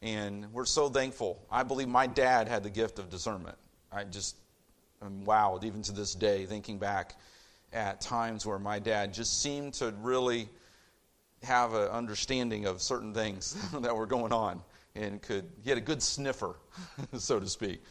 And 0.00 0.50
we're 0.52 0.64
so 0.64 0.88
thankful. 0.88 1.44
I 1.50 1.62
believe 1.62 1.88
my 1.88 2.06
dad 2.06 2.48
had 2.48 2.62
the 2.62 2.70
gift 2.70 2.98
of 2.98 3.10
discernment. 3.10 3.58
I 3.92 4.04
just 4.04 4.36
am 5.02 5.24
wowed, 5.24 5.64
even 5.64 5.82
to 5.82 5.92
this 5.92 6.14
day, 6.14 6.46
thinking 6.46 6.78
back 6.78 7.16
at 7.74 8.00
times 8.00 8.46
where 8.46 8.58
my 8.58 8.78
dad 8.78 9.12
just 9.12 9.42
seemed 9.42 9.74
to 9.74 9.92
really 10.00 10.48
have 11.42 11.74
an 11.74 11.88
understanding 11.88 12.64
of 12.64 12.80
certain 12.80 13.12
things 13.12 13.54
that 13.80 13.94
were 13.94 14.06
going 14.06 14.32
on 14.32 14.62
and 14.94 15.20
could 15.20 15.44
he 15.62 15.68
had 15.68 15.78
a 15.78 15.82
good 15.82 16.02
sniffer, 16.02 16.56
so 17.18 17.38
to 17.38 17.48
speak. 17.48 17.82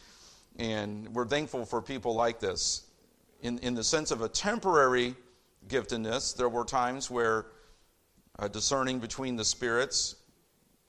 And 0.58 1.14
we're 1.14 1.26
thankful 1.26 1.64
for 1.64 1.82
people 1.82 2.14
like 2.14 2.40
this. 2.40 2.84
In, 3.42 3.58
in 3.58 3.74
the 3.74 3.84
sense 3.84 4.10
of 4.10 4.22
a 4.22 4.28
temporary 4.28 5.14
giftedness, 5.68 6.36
there 6.36 6.48
were 6.48 6.64
times 6.64 7.10
where 7.10 7.46
uh, 8.38 8.48
discerning 8.48 8.98
between 8.98 9.36
the 9.36 9.44
spirits, 9.44 10.16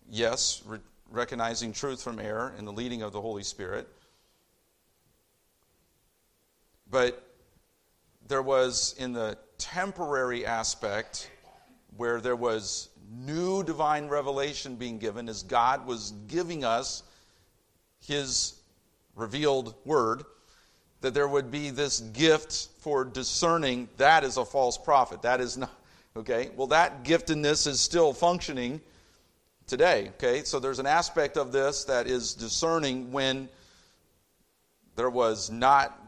yes, 0.10 0.62
re- 0.66 0.80
recognizing 1.10 1.74
truth 1.74 2.02
from 2.02 2.20
error 2.20 2.54
and 2.58 2.68
the 2.68 2.72
leading 2.72 3.02
of 3.02 3.12
the 3.12 3.22
Holy 3.22 3.44
Spirit. 3.44 3.88
But 6.90 7.24
there 8.28 8.42
was, 8.42 8.96
in 8.98 9.14
the 9.14 9.38
temporary 9.58 10.46
aspect, 10.46 11.30
where 11.96 12.22
there 12.22 12.36
was 12.36 12.90
new 13.10 13.64
divine 13.64 14.08
revelation 14.08 14.76
being 14.76 14.98
given 14.98 15.30
as 15.30 15.44
God 15.44 15.86
was 15.86 16.12
giving 16.28 16.64
us 16.64 17.04
His 18.06 18.57
revealed 19.18 19.76
word, 19.84 20.24
that 21.02 21.14
there 21.14 21.28
would 21.28 21.52
be 21.52 21.70
this 21.70 22.00
gift 22.00 22.70
for 22.80 23.04
discerning 23.04 23.90
that 23.98 24.24
is 24.24 24.38
a 24.38 24.46
false 24.46 24.78
prophet. 24.78 25.22
That 25.24 25.42
is 25.42 25.58
not, 25.58 25.72
okay? 26.16 26.50
Well, 26.56 26.68
that 26.68 27.04
giftedness 27.04 27.68
is 27.68 27.82
still 27.82 28.14
functioning 28.14 28.80
today, 29.68 30.12
okay? 30.16 30.44
So 30.44 30.60
there's 30.60 30.80
an 30.80 30.88
aspect 30.88 31.36
of 31.36 31.52
this 31.52 31.84
that 31.84 32.08
is 32.08 32.34
discerning 32.34 33.12
when 33.12 33.50
there 34.96 35.10
was 35.10 35.52
not 35.52 36.00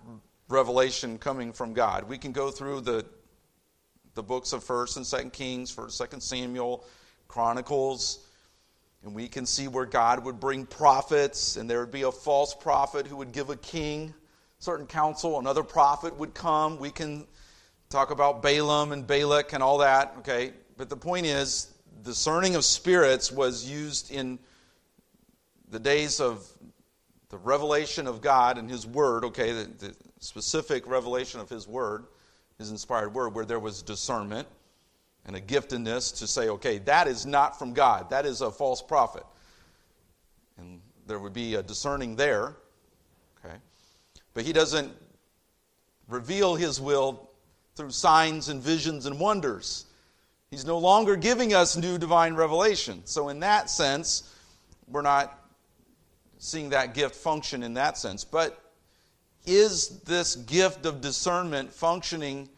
revelation 0.48 1.18
coming 1.18 1.52
from 1.52 1.74
God. 1.74 2.08
We 2.08 2.18
can 2.18 2.32
go 2.32 2.50
through 2.50 2.82
the 2.82 3.06
the 4.20 4.24
books 4.24 4.52
of 4.52 4.66
1st 4.66 4.98
and 4.98 5.06
2nd 5.06 5.34
Kings, 5.34 5.74
1st, 5.74 6.10
2nd 6.10 6.22
Samuel, 6.22 6.84
Chronicles, 7.30 8.26
and 9.04 9.14
we 9.14 9.28
can 9.28 9.46
see 9.46 9.68
where 9.68 9.86
God 9.86 10.24
would 10.26 10.40
bring 10.40 10.66
prophets, 10.66 11.56
and 11.56 11.70
there 11.70 11.80
would 11.80 11.92
be 11.92 12.04
a 12.04 12.12
false 12.12 12.54
prophet 12.54 13.08
who 13.08 13.16
would 13.18 13.32
give 13.32 13.50
a 13.50 13.56
king 13.56 14.14
certain 14.60 14.86
counsel. 14.86 15.40
Another 15.40 15.64
prophet 15.64 16.18
would 16.18 16.34
come. 16.34 16.80
We 16.80 16.92
can 16.92 17.26
talk 17.90 18.12
about 18.12 18.42
Balaam 18.42 18.92
and 18.92 19.08
Balak 19.08 19.54
and 19.54 19.64
all 19.64 19.78
that, 19.78 20.16
okay? 20.20 20.52
But 20.76 20.90
the 20.90 20.98
point 20.98 21.26
is, 21.26 21.74
discerning 22.04 22.56
of 22.56 22.66
spirits 22.66 23.32
was 23.32 23.70
used 23.70 24.12
in 24.12 24.38
the 25.70 25.80
days 25.80 26.20
of 26.20 26.46
the 27.30 27.38
revelation 27.38 28.06
of 28.06 28.22
God 28.22 28.58
and 28.58 28.70
His 28.70 28.86
Word, 28.86 29.24
okay, 29.26 29.54
the, 29.54 29.70
the 29.80 29.96
specific 30.20 30.86
revelation 30.88 31.40
of 31.40 31.48
His 31.50 31.68
Word 31.68 32.06
his 32.60 32.72
inspired 32.72 33.14
word, 33.14 33.34
where 33.34 33.46
there 33.46 33.60
was 33.60 33.82
discernment 33.82 34.48
and 35.30 35.38
a 35.38 35.42
giftedness 35.42 36.18
to 36.18 36.26
say, 36.26 36.50
okay, 36.50 36.80
that 36.80 37.08
is 37.08 37.24
not 37.24 37.60
from 37.60 37.72
God. 37.72 38.10
That 38.10 38.26
is 38.26 38.42
a 38.42 38.50
false 38.50 38.82
prophet. 38.82 39.24
And 40.58 40.82
there 41.06 41.20
would 41.20 41.34
be 41.34 41.54
a 41.54 41.62
discerning 41.62 42.16
there. 42.16 42.56
Okay. 43.46 43.54
But 44.34 44.44
he 44.44 44.54
doesn't 44.54 44.92
reveal 46.08 46.56
his 46.56 46.82
will 46.82 47.30
through 47.76 47.92
signs 47.92 48.50
and 48.50 48.60
visions 48.60 49.06
and 49.06 49.20
wonders. 49.20 49.86
He's 50.50 50.66
no 50.66 50.80
longer 50.80 51.16
giving 51.16 51.54
us 51.54 51.78
new 51.78 52.00
divine 52.00 52.34
revelation. 52.34 53.04
So, 53.06 53.30
in 53.30 53.40
that 53.42 53.70
sense, 53.70 54.36
we're 54.88 55.04
not 55.04 55.40
seeing 56.40 56.70
that 56.70 56.96
gift 56.96 57.14
function 57.14 57.62
in 57.62 57.76
that 57.76 58.00
sense. 58.00 58.24
But 58.24 58.60
is 59.46 60.00
this 60.00 60.36
gift 60.36 60.88
of 60.88 61.02
discernment 61.02 61.72
functioning 61.72 62.50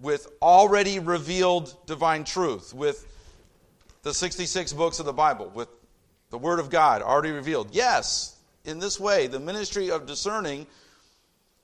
with 0.00 0.26
already 0.40 0.98
revealed 0.98 1.76
divine 1.86 2.24
truth, 2.24 2.74
with 2.74 3.06
the 4.02 4.12
66 4.12 4.72
books 4.72 4.98
of 4.98 5.06
the 5.06 5.12
Bible, 5.12 5.50
with 5.54 5.68
the 6.30 6.38
Word 6.38 6.58
of 6.58 6.70
God 6.70 7.02
already 7.02 7.30
revealed? 7.30 7.68
Yes, 7.72 8.36
in 8.64 8.78
this 8.78 8.98
way, 8.98 9.26
the 9.26 9.40
ministry 9.40 9.90
of 9.90 10.06
discerning, 10.06 10.66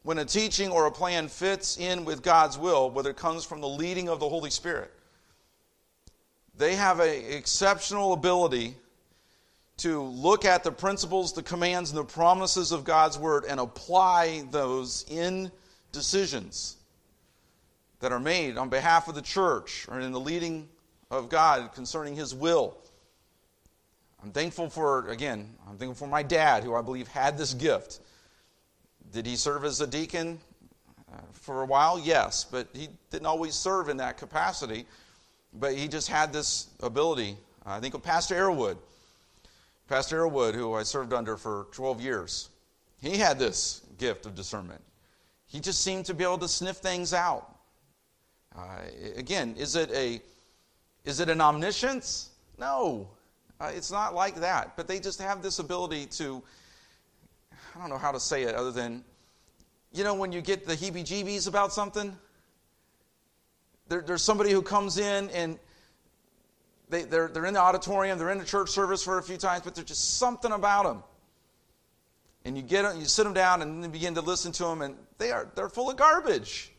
when 0.03 0.19
a 0.19 0.25
teaching 0.25 0.71
or 0.71 0.87
a 0.87 0.91
plan 0.91 1.29
fits 1.29 1.79
in 1.79 2.05
with 2.05 2.23
God's 2.23 2.59
will, 2.59 2.91
whether 2.91 3.11
it 3.11 3.17
comes 3.17 3.45
from 3.45 3.61
the 3.61 3.69
leading 3.69 4.09
of 4.09 4.21
the 4.21 4.29
Holy 4.29 4.51
Spirit, 4.51 4.93
they 6.57 6.75
have 6.75 7.01
an 7.01 7.11
exceptional 7.11 8.13
ability 8.13 8.75
to 9.79 10.03
look 10.03 10.45
at 10.45 10.65
the 10.65 10.73
principles, 10.73 11.33
the 11.33 11.43
commands, 11.43 11.91
and 11.91 11.99
the 11.99 12.05
promises 12.05 12.73
of 12.73 12.85
God's 12.85 13.17
Word 13.17 13.45
and 13.49 13.61
apply 13.61 14.45
those 14.51 15.05
in 15.09 15.53
decisions 15.93 16.78
that 18.01 18.13
are 18.13 18.21
made 18.21 18.57
on 18.57 18.69
behalf 18.69 19.09
of 19.09 19.15
the 19.15 19.23
church 19.23 19.87
or 19.89 20.01
in 20.01 20.13
the 20.13 20.21
leading 20.21 20.69
of 21.11 21.29
God 21.29 21.73
concerning 21.75 22.15
His 22.15 22.35
will. 22.35 22.77
I'm 24.23 24.33
thankful 24.33 24.69
for, 24.69 25.09
again, 25.09 25.55
I'm 25.69 25.77
thankful 25.77 26.07
for 26.07 26.11
my 26.11 26.23
dad, 26.23 26.65
who 26.65 26.75
I 26.75 26.83
believe 26.83 27.09
had 27.09 27.39
this 27.39 27.55
gift. 27.55 28.01
Did 29.13 29.27
he 29.27 29.37
serve 29.37 29.65
as 29.65 29.81
a 29.81 29.87
deacon 29.87 30.39
uh, 31.13 31.19
for 31.33 31.63
a 31.63 31.67
while? 31.67 31.99
Yes, 31.99 32.45
but 32.45 32.69
he 32.73 32.89
didn't 33.11 33.27
always 33.27 33.55
serve 33.55 33.89
in 33.89 33.97
that 33.99 34.19
capacity. 34.19 34.87
But 35.55 35.75
he 35.75 35.89
just 35.89 36.09
had 36.09 36.33
this 36.33 36.67
ability. 36.83 37.37
I 37.65 37.81
think 37.81 37.95
of 37.95 38.03
Pastor 38.03 38.35
Arrowwood. 38.35 38.77
Pastor 39.89 40.21
Arrowwood, 40.21 40.55
who 40.55 40.75
I 40.75 40.83
served 40.83 41.13
under 41.13 41.37
for 41.37 41.67
12 41.73 42.01
years, 42.01 42.51
he 43.01 43.17
had 43.17 43.39
this 43.39 43.83
gift 43.97 44.27
of 44.27 44.35
discernment. 44.35 44.83
He 45.47 45.61
just 45.61 45.81
seemed 45.81 46.05
to 46.07 46.15
be 46.15 46.25
able 46.25 46.39
to 46.39 46.49
sniff 46.49 46.77
things 46.77 47.15
out. 47.15 47.58
Uh, 48.57 48.81
again, 49.17 49.55
is 49.59 49.77
it 49.77 49.91
a 49.93 50.21
is 51.05 51.21
it 51.21 51.29
an 51.29 51.41
omniscience? 51.41 52.31
No, 52.59 53.09
uh, 53.61 53.71
it's 53.75 53.91
not 53.91 54.15
like 54.15 54.37
that. 54.37 54.77
But 54.77 54.89
they 54.89 55.01
just 55.01 55.21
have 55.21 55.43
this 55.43 55.59
ability 55.59 56.07
to. 56.07 56.43
I 57.75 57.81
don't 57.81 57.91
know 57.91 57.99
how 57.99 58.13
to 58.13 58.21
say 58.21 58.43
it 58.43 58.55
other 58.55 58.73
than, 58.73 59.05
you 59.93 60.03
know, 60.03 60.15
when 60.15 60.33
you 60.33 60.41
get 60.41 60.67
the 60.67 60.75
heebie-jeebies 60.75 61.47
about 61.47 61.73
something. 61.73 62.17
There, 63.89 64.03
there's 64.03 64.23
somebody 64.23 64.51
who 64.51 64.63
comes 64.63 64.99
in 64.99 65.31
and 65.31 65.59
they, 66.91 67.05
they're, 67.05 67.29
they're 67.29 67.47
in 67.47 67.55
the 67.55 67.61
auditorium, 67.61 68.19
they're 68.19 68.31
in 68.31 68.39
the 68.39 68.45
church 68.45 68.71
service 68.71 69.03
for 69.03 69.19
a 69.19 69.23
few 69.23 69.37
times, 69.37 69.63
but 69.65 69.75
there's 69.75 69.87
just 69.87 70.19
something 70.19 70.53
about 70.53 70.85
them. 70.85 71.03
And 72.45 72.57
you 72.57 72.63
get 72.63 72.97
you 72.97 73.05
sit 73.05 73.25
them 73.25 73.35
down 73.35 73.63
and 73.63 73.93
begin 73.93 74.15
to 74.15 74.21
listen 74.21 74.53
to 74.53 74.65
them, 74.65 74.83
and 74.83 74.97
they 75.19 75.31
are 75.33 75.49
they're 75.55 75.69
full 75.69 75.91
of 75.91 75.97
garbage. 75.97 76.73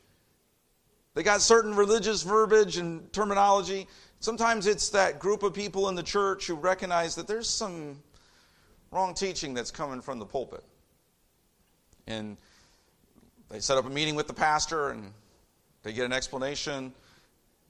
They 1.16 1.24
got 1.24 1.42
certain 1.42 1.76
religious 1.76 2.24
verbiage 2.24 2.78
and 2.78 3.12
terminology. 3.12 3.88
Sometimes 4.20 4.68
it's 4.68 4.90
that 4.90 5.20
group 5.20 5.44
of 5.44 5.54
people 5.54 5.90
in 5.90 5.96
the 5.96 6.04
church 6.04 6.48
who 6.48 6.56
recognize 6.56 7.16
that 7.16 7.28
there's 7.28 7.50
some 7.50 8.00
wrong 8.92 9.14
teaching 9.14 9.54
that's 9.54 9.72
coming 9.72 10.02
from 10.02 10.20
the 10.20 10.26
pulpit. 10.26 10.64
And 12.08 12.38
they 13.50 13.60
set 13.60 13.78
up 13.78 13.86
a 13.86 13.90
meeting 13.90 14.16
with 14.16 14.28
the 14.28 14.34
pastor 14.34 14.90
and 14.90 15.12
they 15.84 15.94
get 15.94 16.06
an 16.06 16.14
explanation 16.14 16.94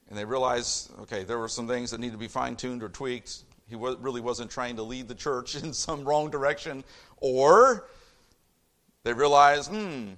and 0.09 0.17
they 0.17 0.25
realize, 0.25 0.89
okay, 1.01 1.23
there 1.23 1.37
were 1.37 1.47
some 1.47 1.67
things 1.67 1.91
that 1.91 1.99
need 1.99 2.11
to 2.11 2.17
be 2.17 2.27
fine 2.27 2.55
tuned 2.55 2.81
or 2.81 2.89
tweaked. 2.89 3.43
He 3.67 3.75
really 3.75 4.21
wasn't 4.21 4.49
trying 4.49 4.75
to 4.77 4.83
lead 4.83 5.07
the 5.07 5.15
church 5.15 5.55
in 5.63 5.73
some 5.73 6.03
wrong 6.03 6.29
direction. 6.29 6.83
Or 7.17 7.87
they 9.03 9.13
realize, 9.13 9.67
hmm, 9.67 10.09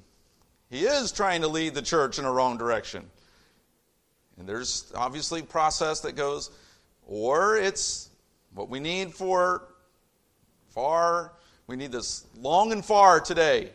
he 0.71 0.85
is 0.85 1.11
trying 1.11 1.41
to 1.41 1.49
lead 1.49 1.75
the 1.75 1.81
church 1.81 2.17
in 2.17 2.25
a 2.25 2.31
wrong 2.31 2.57
direction. 2.57 3.03
And 4.39 4.47
there's 4.47 4.91
obviously 4.95 5.41
process 5.41 5.99
that 5.99 6.15
goes, 6.15 6.49
or 7.05 7.57
it's 7.57 8.09
what 8.53 8.69
we 8.69 8.79
need 8.79 9.13
for 9.13 9.67
far, 10.69 11.33
we 11.67 11.75
need 11.75 11.91
this 11.91 12.25
long 12.39 12.71
and 12.71 12.83
far 12.83 13.19
today. 13.19 13.71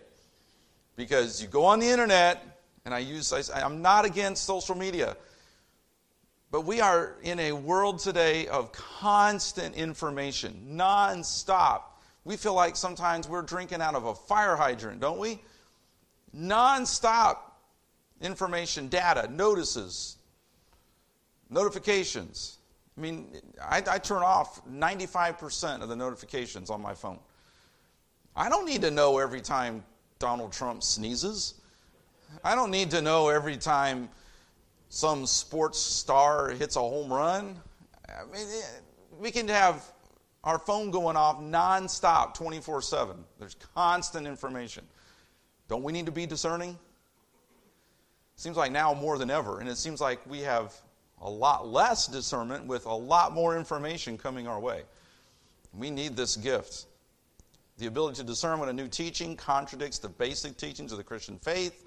Because 0.97 1.43
you 1.43 1.49
go 1.49 1.67
on 1.67 1.81
the 1.81 1.87
internet, 1.87 2.43
and 2.87 2.95
I 2.95 3.01
use, 3.01 3.31
I, 3.31 3.63
I'm 3.63 3.83
not 3.83 4.07
against 4.07 4.45
social 4.45 4.75
media. 4.75 5.19
But 6.51 6.63
we 6.63 6.81
are 6.81 7.17
in 7.23 7.39
a 7.41 7.53
world 7.53 7.99
today 7.99 8.47
of 8.47 8.73
constant 8.73 9.75
information, 9.75 10.71
nonstop. 10.73 11.83
We 12.25 12.39
feel 12.39 12.55
like 12.55 12.75
sometimes 12.75 13.29
we're 13.29 13.43
drinking 13.43 13.83
out 13.83 13.95
of 13.95 14.07
a 14.07 14.15
fire 14.15 14.57
hydrant, 14.57 15.01
don't 15.01 15.19
we? 15.19 15.41
Nonstop 16.35 17.39
information, 18.21 18.89
data, 18.89 19.29
notices, 19.31 20.17
notifications. 21.51 22.59
I 22.97 23.01
mean, 23.01 23.29
I, 23.63 23.83
I, 23.89 23.99
turn 23.99 24.23
off 24.23 24.65
95% 24.67 25.83
of 25.83 25.89
the 25.89 25.97
notifications 25.97 26.71
on 26.71 26.81
my 26.81 26.95
phone. 26.95 27.19
I 28.35 28.49
don't 28.49 28.65
need 28.65 28.81
to 28.83 28.91
know 28.91 29.19
every 29.19 29.43
time 29.43 29.85
Donald 30.19 30.53
Trump 30.53 30.83
sneezes. 30.83 31.55
I 32.43 32.55
don't 32.55 32.71
need 32.71 32.91
to 32.93 33.03
know 33.03 33.29
every 33.29 33.57
time 33.57 34.09
some 34.89 35.27
sports 35.27 35.79
star 35.79 36.51
hits 36.51 36.77
a 36.77 36.81
home 36.81 37.13
run. 37.13 37.57
I 38.09 38.25
mean, 38.25 38.47
eh, 38.47 38.81
we 39.19 39.31
can 39.31 39.49
have 39.49 39.85
our 40.45 40.59
phone 40.59 40.91
going 40.91 41.17
off 41.17 41.41
nonstop 41.41 42.35
24 42.35 42.83
7. 42.83 43.17
There's 43.39 43.57
constant 43.75 44.27
information. 44.27 44.87
Don't 45.69 45.83
we 45.83 45.93
need 45.93 46.07
to 46.07 46.13
be 46.13 46.27
discerning? 46.27 46.79
Seems 48.37 48.57
like 48.57 48.71
now 48.71 48.93
more 48.95 49.19
than 49.19 49.31
ever, 49.31 49.61
and 49.61 49.69
it 49.69 49.77
seems 49.77 50.01
like 50.01 50.21
we 50.29 50.41
have 50.41 50.75
a 51.23 51.31
lot 51.31 51.67
less 51.67 52.07
discernment 52.07 52.67
with 52.67 52.85
a 52.87 52.95
lot 52.95 53.33
more 53.33 53.57
information 53.57 54.19
coming 54.19 54.47
our 54.47 54.61
way. 54.61 54.83
We 55.73 55.91
need 55.91 56.17
this 56.17 56.37
gift. 56.37 56.87
The 57.79 57.87
ability 57.87 58.17
to 58.17 58.25
discern 58.25 58.59
when 58.59 58.69
a 58.69 58.73
new 58.73 58.89
teaching 58.89 59.37
contradicts 59.37 59.99
the 59.99 60.09
basic 60.09 60.57
teachings 60.57 60.93
of 60.93 60.99
the 60.99 61.05
Christian 61.05 61.39
faith, 61.39 61.87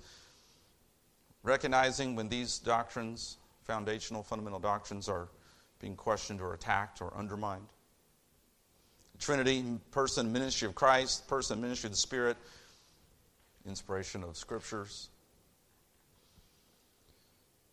recognizing 1.43 2.15
when 2.15 2.29
these 2.29 2.59
doctrines, 2.59 3.37
foundational, 3.63 4.23
fundamental 4.23 4.59
doctrines, 4.59 5.07
are 5.07 5.29
being 5.79 5.95
questioned 5.95 6.41
or 6.41 6.53
attacked 6.53 7.01
or 7.01 7.13
undermined. 7.15 7.67
Trinity, 9.19 9.63
person, 9.91 10.31
ministry 10.31 10.67
of 10.67 10.75
Christ, 10.75 11.27
person, 11.27 11.61
ministry 11.61 11.87
of 11.87 11.91
the 11.91 11.97
Spirit, 11.97 12.37
inspiration 13.65 14.23
of 14.23 14.37
scriptures. 14.37 15.09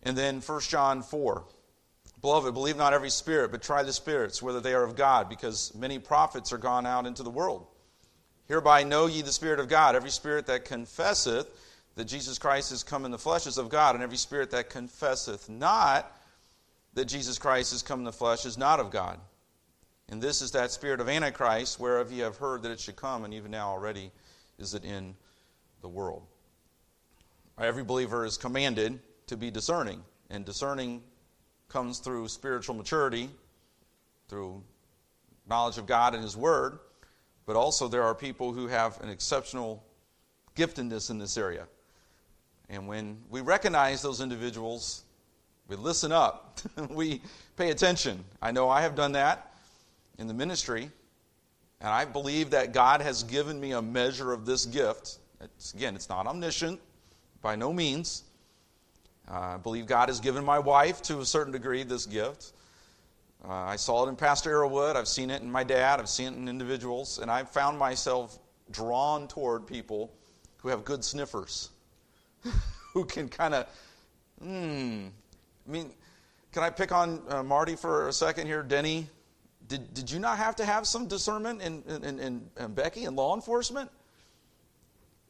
And 0.03 0.16
then 0.16 0.40
1 0.40 0.61
John 0.62 1.03
4. 1.03 1.44
Beloved, 2.20 2.55
believe 2.55 2.77
not 2.77 2.92
every 2.92 3.11
spirit, 3.11 3.51
but 3.51 3.62
try 3.62 3.83
the 3.83 3.92
spirits, 3.92 4.42
whether 4.42 4.61
they 4.61 4.75
are 4.75 4.85
of 4.85 4.96
God, 4.96 5.29
because 5.29 5.75
many 5.75 5.99
prophets 5.99 6.53
are 6.53 6.59
gone 6.59 6.87
out 6.87 7.07
into 7.07 7.22
the 7.22 7.31
world. 7.31 7.66
Hereby 8.49 8.85
know 8.85 9.07
ye 9.07 9.22
the 9.22 9.33
Spirit 9.33 9.61
of 9.61 9.68
God. 9.68 9.96
Every 9.96 10.11
spirit 10.11 10.46
that 10.46 10.64
confesseth 10.64 11.49
that 11.96 12.05
Jesus 12.05 12.38
Christ 12.38 12.72
is 12.72 12.83
come 12.83 13.05
in 13.05 13.11
the 13.11 13.18
flesh 13.18 13.46
is 13.46 13.59
of 13.59 13.68
God, 13.68 13.94
and 13.94 14.05
every 14.05 14.16
spirit 14.16 14.51
that 14.53 14.70
confesseth 14.70 15.49
not 15.49 16.11
that 16.94 17.07
Jesus 17.07 17.38
Christ 17.38 17.72
is 17.72 17.83
come 17.83 17.99
in 18.01 18.05
the 18.05 18.12
flesh 18.12 18.46
is 18.46 18.57
not 18.57 18.81
of 18.81 18.90
God. 18.90 19.18
And 20.09 20.22
this 20.22 20.40
is 20.40 20.53
that 20.53 20.70
spirit 20.70 21.01
of 21.01 21.09
Antichrist, 21.09 21.81
whereof 21.81 22.12
ye 22.12 22.20
have 22.20 22.37
heard 22.37 22.62
that 22.62 22.70
it 22.70 22.81
should 22.81 22.96
come, 22.96 23.25
and 23.25 23.35
even 23.35 23.51
now 23.51 23.68
already 23.70 24.12
is 24.59 24.75
it 24.75 24.85
in 24.85 25.16
the 25.87 25.90
world. 25.90 26.25
Every 27.61 27.85
believer 27.85 28.27
is 28.27 28.37
commanded 28.37 28.99
to 29.29 29.37
be 29.37 29.53
discerning, 29.53 30.03
and 30.31 30.44
discerning 30.44 31.01
comes 31.68 32.01
through 32.01 32.27
spiritual 32.27 32.75
maturity, 32.75 33.31
through 34.29 34.64
knowledge 35.49 35.79
of 35.79 35.87
God 35.87 36.12
and 36.14 36.25
His 36.25 36.37
Word, 36.37 36.81
but 37.46 37.55
also 37.55 37.87
there 37.87 38.03
are 38.03 38.16
people 38.16 38.53
who 38.53 38.66
have 38.66 39.01
an 39.01 39.09
exceptional 39.09 39.85
giftedness 40.57 41.09
in 41.09 41.20
this 41.20 41.38
area. 41.38 41.68
And 42.68 42.88
when 42.88 43.18
we 43.31 43.40
recognize 43.42 44.03
those 44.03 44.20
individuals, 44.20 45.05
we 45.68 45.77
listen 45.77 46.11
up, 46.11 46.59
we 46.90 47.22
pay 47.57 47.70
attention. 47.70 48.25
I 48.42 48.51
know 48.51 48.68
I 48.68 48.81
have 48.81 48.96
done 48.96 49.12
that 49.12 49.55
in 50.18 50.27
the 50.27 50.35
ministry, 50.35 50.90
and 51.81 51.90
I 51.90 52.07
believe 52.07 52.51
that 52.51 52.72
God 52.72 53.03
has 53.03 53.22
given 53.22 53.61
me 53.61 53.70
a 53.70 53.81
measure 53.81 54.33
of 54.33 54.46
this 54.46 54.66
gift. 54.66 55.18
It's, 55.40 55.75
again, 55.75 55.94
it's 55.94 56.09
not 56.09 56.27
omniscient, 56.27 56.81
by 57.42 57.57
no 57.57 57.72
means. 57.72 58.25
Uh, 59.29 59.35
I 59.35 59.57
believe 59.57 59.87
God 59.87 60.09
has 60.09 60.20
given 60.20 60.44
my 60.44 60.59
wife, 60.59 61.03
to 61.03 61.20
a 61.20 61.25
certain 61.25 61.53
degree, 61.53 61.83
this 61.83 62.07
gift. 62.07 62.53
Uh, 63.44 63.53
I 63.53 63.77
saw 63.77 64.07
it 64.07 64.09
in 64.09 64.16
Pastor 64.16 64.51
Arrowwood. 64.51 64.96
I've 64.96 65.09
seen 65.09 65.31
it 65.31 65.42
in 65.42 65.51
my 65.51 65.64
dad. 65.64 66.01
I've 66.01 66.09
seen 66.09 66.33
it 66.33 66.37
in 66.37 66.49
individuals. 66.49 67.18
And 67.18 67.31
I've 67.31 67.51
found 67.51 67.79
myself 67.79 68.38
drawn 68.70 69.29
toward 69.29 69.66
people 69.66 70.12
who 70.59 70.68
have 70.68 70.85
good 70.85 71.05
sniffers, 71.05 71.70
who 72.92 73.05
can 73.05 73.29
kind 73.29 73.55
of, 73.55 73.66
hmm. 74.40 75.07
I 75.66 75.70
mean, 75.70 75.90
can 76.53 76.62
I 76.62 76.70
pick 76.70 76.92
on 76.92 77.22
uh, 77.29 77.42
Marty 77.42 77.77
for 77.77 78.09
a 78.09 78.12
second 78.12 78.46
here? 78.46 78.62
Denny, 78.62 79.09
did, 79.68 79.92
did 79.94 80.11
you 80.11 80.18
not 80.18 80.38
have 80.38 80.57
to 80.57 80.64
have 80.64 80.87
some 80.87 81.07
discernment 81.07 81.61
in, 81.61 81.83
in, 81.88 82.18
in, 82.18 82.49
in 82.59 82.75
Becky 82.75 83.05
in 83.05 83.14
law 83.14 83.35
enforcement? 83.35 83.90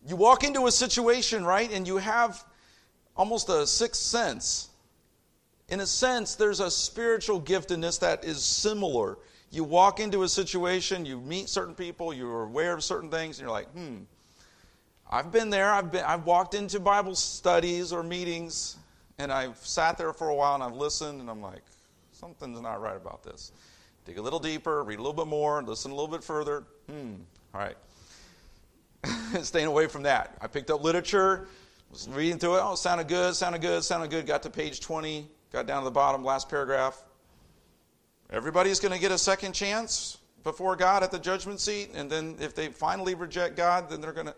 You 0.07 0.17
walk 0.17 0.45
into 0.45 0.67
a 0.67 0.73
situation, 0.73 1.45
right, 1.45 1.71
and 1.73 1.87
you 1.87 1.97
have 1.97 2.45
almost 3.17 3.49
a 3.49 3.67
sixth 3.67 4.03
sense. 4.03 4.69
In 5.69 5.81
a 5.81 5.87
sense, 5.87 6.37
there's 6.37 6.61
a 6.61 6.71
spiritual 6.71 7.41
giftedness 7.41 7.99
that 8.01 8.25
is 8.25 8.45
similar. 8.45 9.19
You 9.51 9.65
walk 9.65 9.99
into 9.99 10.23
a 10.23 10.29
situation, 10.29 11.05
you 11.05 11.21
meet 11.21 11.49
certain 11.49 11.75
people, 11.75 12.15
you're 12.15 12.45
aware 12.45 12.73
of 12.73 12.85
certain 12.85 13.11
things, 13.11 13.39
and 13.39 13.47
you're 13.47 13.53
like, 13.53 13.69
hmm, 13.73 13.99
I've 15.11 15.33
been 15.33 15.51
there. 15.51 15.73
I've, 15.73 15.91
been, 15.91 16.05
I've 16.05 16.25
walked 16.25 16.55
into 16.55 16.79
Bible 16.79 17.15
studies 17.15 17.93
or 17.93 18.03
meetings, 18.03 18.77
and 19.19 19.33
I've 19.33 19.57
sat 19.59 19.99
there 19.99 20.13
for 20.13 20.29
a 20.29 20.35
while 20.35 20.55
and 20.55 20.63
I've 20.63 20.75
listened, 20.75 21.21
and 21.21 21.29
I'm 21.29 21.43
like, 21.43 21.63
something's 22.13 22.61
not 22.61 22.81
right 22.81 22.97
about 22.97 23.25
this. 23.25 23.53
Dig 24.05 24.19
a 24.19 24.23
little 24.23 24.39
deeper, 24.39 24.85
read 24.85 24.99
a 24.99 25.03
little 25.03 25.13
bit 25.13 25.27
more, 25.27 25.63
listen 25.63 25.91
a 25.91 25.95
little 25.95 26.11
bit 26.11 26.23
further. 26.23 26.65
Hmm, 26.89 27.15
all 27.55 27.61
right. 27.61 27.77
Staying 29.43 29.67
away 29.67 29.87
from 29.87 30.03
that. 30.05 30.37
I 30.41 30.47
picked 30.47 30.71
up 30.71 30.83
literature, 30.83 31.49
was 31.91 32.09
reading 32.09 32.39
through 32.39 32.57
it. 32.57 32.61
Oh, 32.63 32.75
sounded 32.75 33.09
good, 33.09 33.35
sounded 33.35 33.61
good, 33.61 33.85
sounded 33.85 34.11
good. 34.11 34.27
Got 34.27 34.43
to 34.45 34.51
page 34.51 34.81
20, 34.81 35.27
got 35.53 35.67
down 35.67 35.83
to 35.83 35.85
the 35.85 35.91
bottom, 35.91 36.25
last 36.25 36.49
paragraph. 36.49 37.03
Everybody's 38.31 38.81
going 38.81 38.93
to 38.93 38.99
get 39.01 39.13
a 39.13 39.19
second 39.19 39.53
chance 39.53 40.19
before 40.43 40.77
God 40.77 41.03
at 41.03 41.11
the 41.11 41.19
judgment 41.19 41.61
seat, 41.61 41.91
and 41.95 42.11
then 42.11 42.37
if 42.41 42.55
they 42.55 42.69
finally 42.69 43.15
reject 43.15 43.57
God, 43.57 43.89
then 43.89 44.01
they're 44.01 44.13
going 44.13 44.27
to. 44.27 44.35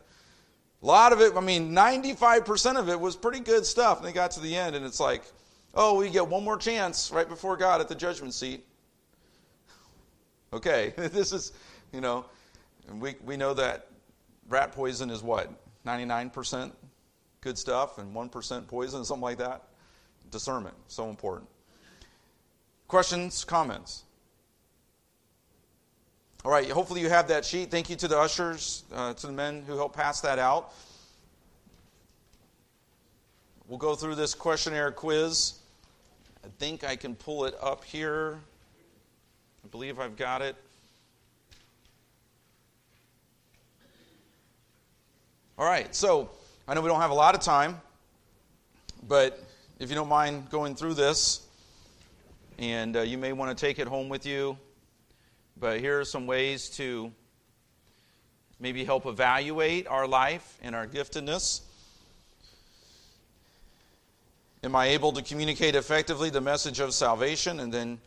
A 0.81 0.87
lot 0.87 1.13
of 1.13 1.21
it, 1.21 1.37
I 1.37 1.41
mean, 1.41 1.73
95% 1.73 2.79
of 2.79 2.89
it 2.89 3.01
was 3.01 3.17
pretty 3.17 3.41
good 3.41 3.67
stuff. 3.67 3.99
And 3.99 4.07
they 4.07 4.13
got 4.13 4.31
to 4.33 4.41
the 4.41 4.55
end, 4.55 4.77
and 4.77 4.87
it's 4.87 5.01
like, 5.01 5.25
oh, 5.75 5.99
we 5.99 6.09
get 6.09 6.29
one 6.29 6.45
more 6.45 6.57
chance 6.57 7.11
right 7.11 7.29
before 7.29 7.57
God 7.57 7.81
at 7.81 7.89
the 7.89 7.97
judgment 7.97 8.33
seat. 8.33 8.65
Okay, 10.53 10.93
this 10.97 11.33
is, 11.33 11.53
you 11.93 12.01
know, 12.01 12.27
we, 13.01 13.17
we 13.25 13.37
know 13.37 13.55
that 13.55 13.89
rat 14.49 14.73
poison 14.73 15.11
is 15.11 15.23
what? 15.23 15.51
99% 15.87 16.73
good 17.41 17.59
stuff 17.59 17.99
and 17.99 18.15
1% 18.15 18.67
poison, 18.67 19.05
something 19.05 19.23
like 19.23 19.39
that. 19.39 19.65
Discernment, 20.31 20.75
so 20.89 21.09
important. 21.09 21.49
Questions, 22.87 23.45
comments? 23.45 24.05
All 26.45 26.51
right, 26.51 26.69
hopefully 26.71 27.01
you 27.01 27.09
have 27.09 27.29
that 27.29 27.45
sheet. 27.45 27.71
Thank 27.71 27.91
you 27.91 27.97
to 27.97 28.09
the 28.09 28.19
ushers, 28.19 28.85
uh, 28.95 29.15
to 29.15 29.27
the 29.27 29.33
men 29.33 29.65
who 29.67 29.77
helped 29.77 29.97
pass 29.97 30.21
that 30.21 30.39
out. 30.39 30.73
We'll 33.67 33.79
go 33.79 33.95
through 33.95 34.15
this 34.15 34.35
questionnaire 34.35 34.91
quiz. 34.91 35.59
I 36.45 36.49
think 36.59 36.85
I 36.85 36.97
can 36.97 37.15
pull 37.15 37.45
it 37.45 37.55
up 37.61 37.85
here. 37.85 38.39
I 39.65 39.69
believe 39.69 39.99
I've 39.99 40.17
got 40.17 40.41
it. 40.41 40.57
All 45.59 45.67
right, 45.67 45.93
so 45.93 46.31
I 46.69 46.75
know 46.75 46.83
we 46.83 46.89
don't 46.89 47.01
have 47.01 47.11
a 47.11 47.15
lot 47.15 47.35
of 47.35 47.41
time, 47.41 47.81
but 49.09 49.43
if 49.81 49.89
you 49.89 49.97
don't 49.97 50.09
mind 50.09 50.49
going 50.51 50.77
through 50.77 50.95
this, 50.95 51.45
and 52.61 52.97
uh, 52.97 53.01
you 53.01 53.19
may 53.19 53.33
want 53.33 53.59
to 53.59 53.61
take 53.67 53.81
it 53.81 53.89
home 53.89 54.09
with 54.09 54.25
you, 54.25 54.57
but 55.59 55.81
here 55.81 55.99
are 55.99 56.05
some 56.05 56.29
ways 56.29 56.69
to 56.77 57.11
maybe 58.61 58.85
help 58.85 59.05
evaluate 59.05 59.89
our 59.89 60.07
life 60.07 60.57
and 60.63 60.77
our 60.77 60.87
giftedness. 60.87 61.63
Am 64.63 64.77
I 64.77 64.87
able 64.87 65.11
to 65.11 65.23
communicate 65.23 65.75
effectively 65.75 66.31
the 66.31 66.41
message 66.41 66.79
of 66.79 66.95
salvation? 66.95 67.59
And 67.59 67.75
then 67.75 67.99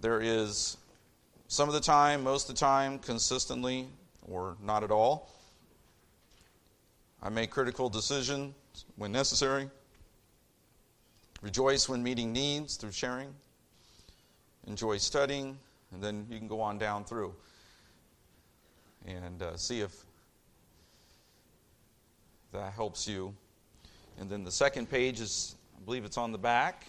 there 0.00 0.20
is 0.20 0.76
some 1.46 1.68
of 1.68 1.76
the 1.76 1.80
time, 1.80 2.24
most 2.24 2.48
of 2.48 2.56
the 2.56 2.58
time, 2.58 2.98
consistently, 2.98 3.86
or 4.28 4.56
not 4.60 4.82
at 4.82 4.90
all. 4.90 5.30
I 7.22 7.28
make 7.28 7.50
critical 7.50 7.88
decisions 7.88 8.54
when 8.96 9.12
necessary. 9.12 9.68
Rejoice 11.42 11.88
when 11.88 12.02
meeting 12.02 12.32
needs 12.32 12.76
through 12.76 12.92
sharing. 12.92 13.34
Enjoy 14.66 14.98
studying, 14.98 15.58
and 15.92 16.02
then 16.02 16.26
you 16.30 16.38
can 16.38 16.48
go 16.48 16.60
on 16.60 16.78
down 16.78 17.04
through 17.04 17.34
and 19.06 19.42
uh, 19.42 19.56
see 19.56 19.80
if 19.80 20.04
that 22.52 22.72
helps 22.72 23.08
you. 23.08 23.34
And 24.18 24.28
then 24.28 24.44
the 24.44 24.50
second 24.50 24.90
page 24.90 25.20
is, 25.20 25.56
I 25.76 25.84
believe 25.84 26.04
it's 26.04 26.18
on 26.18 26.32
the 26.32 26.38
back. 26.38 26.86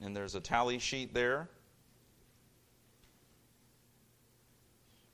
And 0.00 0.16
there's 0.16 0.34
a 0.34 0.40
tally 0.40 0.78
sheet 0.78 1.14
there 1.14 1.48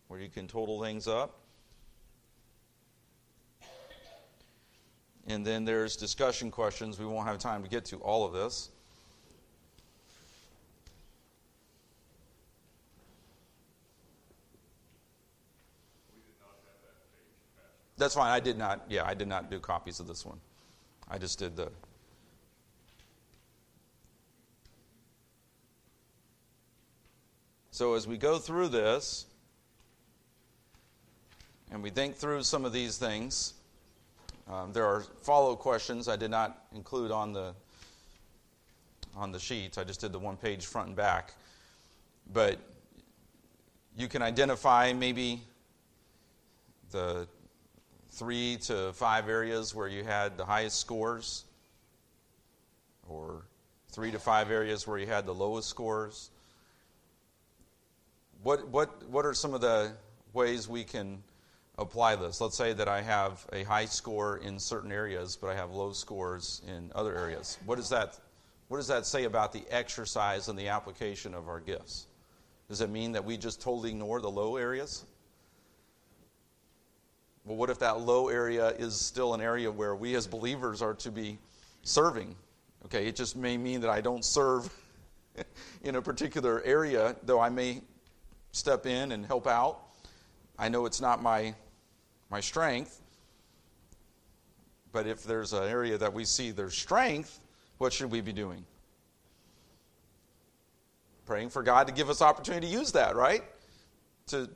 where 0.08 0.20
you 0.20 0.28
can 0.28 0.48
total 0.48 0.82
things 0.82 1.06
up. 1.06 1.40
And 5.28 5.44
then 5.44 5.66
there's 5.66 5.94
discussion 5.94 6.50
questions. 6.50 6.98
We 6.98 7.04
won't 7.04 7.28
have 7.28 7.38
time 7.38 7.62
to 7.62 7.68
get 7.68 7.84
to 7.86 7.96
all 7.98 8.24
of 8.24 8.32
this. 8.32 8.70
That's 17.98 18.14
fine. 18.14 18.30
I 18.30 18.40
did 18.40 18.56
not, 18.56 18.86
yeah, 18.88 19.04
I 19.04 19.12
did 19.12 19.28
not 19.28 19.50
do 19.50 19.58
copies 19.58 20.00
of 20.00 20.06
this 20.06 20.24
one. 20.24 20.38
I 21.10 21.18
just 21.18 21.38
did 21.38 21.56
the. 21.56 21.70
So 27.70 27.94
as 27.94 28.06
we 28.06 28.16
go 28.16 28.38
through 28.38 28.68
this, 28.68 29.26
and 31.70 31.82
we 31.82 31.90
think 31.90 32.16
through 32.16 32.44
some 32.44 32.64
of 32.64 32.72
these 32.72 32.96
things, 32.96 33.54
um, 34.50 34.72
there 34.72 34.86
are 34.86 35.02
follow 35.22 35.56
questions 35.56 36.08
I 36.08 36.16
did 36.16 36.30
not 36.30 36.66
include 36.74 37.10
on 37.10 37.32
the 37.32 37.54
on 39.16 39.32
the 39.32 39.38
sheets. 39.38 39.78
I 39.78 39.84
just 39.84 40.00
did 40.00 40.12
the 40.12 40.18
one 40.18 40.36
page 40.36 40.64
front 40.64 40.88
and 40.88 40.96
back. 40.96 41.34
But 42.32 42.58
you 43.96 44.06
can 44.08 44.22
identify 44.22 44.92
maybe 44.92 45.40
the 46.90 47.26
three 48.10 48.56
to 48.62 48.92
five 48.92 49.28
areas 49.28 49.74
where 49.74 49.88
you 49.88 50.04
had 50.04 50.36
the 50.36 50.44
highest 50.44 50.78
scores, 50.78 51.44
or 53.08 53.42
three 53.90 54.10
to 54.10 54.18
five 54.18 54.50
areas 54.50 54.86
where 54.86 54.98
you 54.98 55.06
had 55.06 55.26
the 55.26 55.34
lowest 55.34 55.68
scores. 55.68 56.30
What, 58.42 58.68
what, 58.68 59.08
what 59.08 59.26
are 59.26 59.34
some 59.34 59.52
of 59.52 59.60
the 59.60 59.92
ways 60.32 60.68
we 60.68 60.84
can 60.84 61.22
apply 61.78 62.16
this? 62.16 62.40
Let's 62.40 62.56
say 62.56 62.72
that 62.72 62.88
I 62.88 63.00
have 63.00 63.46
a 63.52 63.62
high 63.62 63.86
score 63.86 64.38
in 64.38 64.58
certain 64.58 64.92
areas, 64.92 65.36
but 65.36 65.48
I 65.48 65.54
have 65.54 65.70
low 65.70 65.92
scores 65.92 66.60
in 66.66 66.90
other 66.94 67.16
areas. 67.16 67.58
What 67.64 67.76
does 67.76 67.88
that, 67.90 68.18
what 68.66 68.78
does 68.78 68.88
that 68.88 69.06
say 69.06 69.24
about 69.24 69.52
the 69.52 69.62
exercise 69.70 70.48
and 70.48 70.58
the 70.58 70.68
application 70.68 71.34
of 71.34 71.48
our 71.48 71.60
gifts? 71.60 72.06
Does 72.68 72.80
it 72.80 72.90
mean 72.90 73.12
that 73.12 73.24
we 73.24 73.36
just 73.36 73.62
totally 73.62 73.90
ignore 73.90 74.20
the 74.20 74.30
low 74.30 74.56
areas? 74.56 75.04
Well, 77.44 77.56
what 77.56 77.70
if 77.70 77.78
that 77.78 78.00
low 78.00 78.28
area 78.28 78.68
is 78.70 78.94
still 78.94 79.32
an 79.32 79.40
area 79.40 79.70
where 79.70 79.94
we 79.94 80.14
as 80.16 80.26
believers 80.26 80.82
are 80.82 80.94
to 80.94 81.10
be 81.10 81.38
serving? 81.82 82.34
Okay, 82.84 83.06
it 83.06 83.16
just 83.16 83.36
may 83.36 83.56
mean 83.56 83.80
that 83.80 83.90
I 83.90 84.02
don't 84.02 84.24
serve 84.24 84.68
in 85.82 85.94
a 85.96 86.02
particular 86.02 86.60
area, 86.64 87.16
though 87.22 87.40
I 87.40 87.48
may 87.48 87.80
step 88.52 88.84
in 88.84 89.12
and 89.12 89.24
help 89.24 89.46
out. 89.46 89.80
I 90.58 90.68
know 90.68 90.84
it's 90.84 91.00
not 91.00 91.22
my 91.22 91.54
my 92.30 92.40
strength, 92.40 93.00
but 94.92 95.06
if 95.06 95.24
there's 95.24 95.52
an 95.52 95.64
area 95.64 95.98
that 95.98 96.12
we 96.12 96.24
see 96.24 96.50
there's 96.50 96.76
strength, 96.76 97.40
what 97.78 97.92
should 97.92 98.10
we 98.10 98.20
be 98.20 98.32
doing? 98.32 98.64
Praying 101.26 101.50
for 101.50 101.62
God 101.62 101.86
to 101.88 101.92
give 101.92 102.10
us 102.10 102.22
opportunity 102.22 102.66
to 102.66 102.72
use 102.72 102.92
that, 102.92 103.14
right? 103.16 103.42
To 104.28 104.48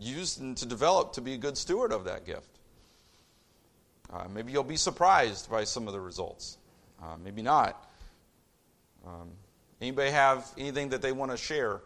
use 0.00 0.38
and 0.38 0.56
to 0.56 0.66
develop 0.66 1.12
to 1.14 1.20
be 1.20 1.34
a 1.34 1.38
good 1.38 1.56
steward 1.56 1.92
of 1.92 2.04
that 2.04 2.24
gift. 2.26 2.48
Uh, 4.12 4.24
maybe 4.32 4.52
you'll 4.52 4.64
be 4.64 4.76
surprised 4.76 5.50
by 5.50 5.64
some 5.64 5.86
of 5.86 5.92
the 5.92 6.00
results. 6.00 6.58
Uh, 7.02 7.16
maybe 7.22 7.42
not. 7.42 7.90
Um, 9.06 9.30
anybody 9.80 10.10
have 10.10 10.50
anything 10.56 10.88
that 10.90 11.02
they 11.02 11.12
want 11.12 11.30
to 11.30 11.36
share 11.36 11.82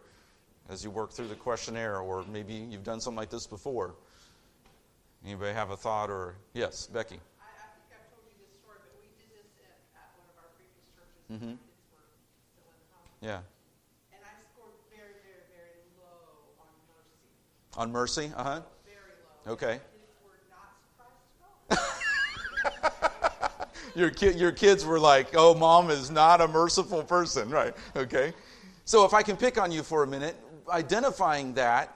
as 0.69 0.83
you 0.83 0.89
work 0.89 1.11
through 1.11 1.27
the 1.27 1.35
questionnaire, 1.35 1.99
or 1.99 2.23
maybe 2.31 2.53
you've 2.53 2.83
done 2.83 3.01
something 3.01 3.17
like 3.17 3.29
this 3.29 3.47
before? 3.47 3.95
Anybody 5.25 5.53
have 5.53 5.69
a 5.69 5.77
thought 5.77 6.09
or 6.09 6.35
yes, 6.53 6.87
Becky? 6.87 7.19
I, 7.39 7.43
I 7.43 7.67
think 7.75 7.91
I've 7.91 8.07
told 8.09 8.23
you 8.31 8.39
this 8.39 8.55
story, 8.63 8.79
but 8.79 8.95
we 9.03 9.09
did 9.19 9.27
this 9.35 9.51
at, 9.59 9.99
at 9.99 10.09
one 10.15 10.27
of 10.31 10.37
our 10.39 10.49
previous 10.55 10.87
churches. 10.95 11.27
Mhm. 11.27 11.59
when 11.59 11.59
kids 11.59 11.91
were 11.91 12.07
still 12.55 12.71
in 12.71 12.79
home. 12.95 13.19
Yeah. 13.19 13.41
And 14.15 14.21
I 14.23 14.31
scored 14.55 14.79
very, 14.89 15.19
very, 15.27 15.43
very 15.51 15.83
low 15.99 16.55
on 16.63 16.71
mercy. 16.87 17.27
On 17.75 17.91
mercy? 17.91 18.31
Uh 18.35 18.43
huh. 18.43 18.61
Very 18.87 19.19
low. 19.45 19.53
Okay. 19.53 19.75
My 19.75 19.91
kids 19.91 20.15
were 20.23 20.39
not 20.47 20.71
surprised 20.87 21.27
at 21.69 21.77
all. 21.77 23.67
Your, 23.95 24.09
ki- 24.11 24.37
your 24.37 24.51
kids 24.53 24.85
were 24.85 24.99
like, 24.99 25.29
oh, 25.35 25.53
mom 25.55 25.89
is 25.89 26.09
not 26.09 26.39
a 26.41 26.47
merciful 26.47 27.03
person, 27.03 27.49
right? 27.49 27.75
Okay. 27.95 28.33
So 28.85 29.03
if 29.03 29.13
I 29.13 29.21
can 29.23 29.35
pick 29.35 29.57
on 29.59 29.71
you 29.71 29.83
for 29.83 30.03
a 30.03 30.07
minute, 30.07 30.35
identifying 30.69 31.53
that, 31.55 31.95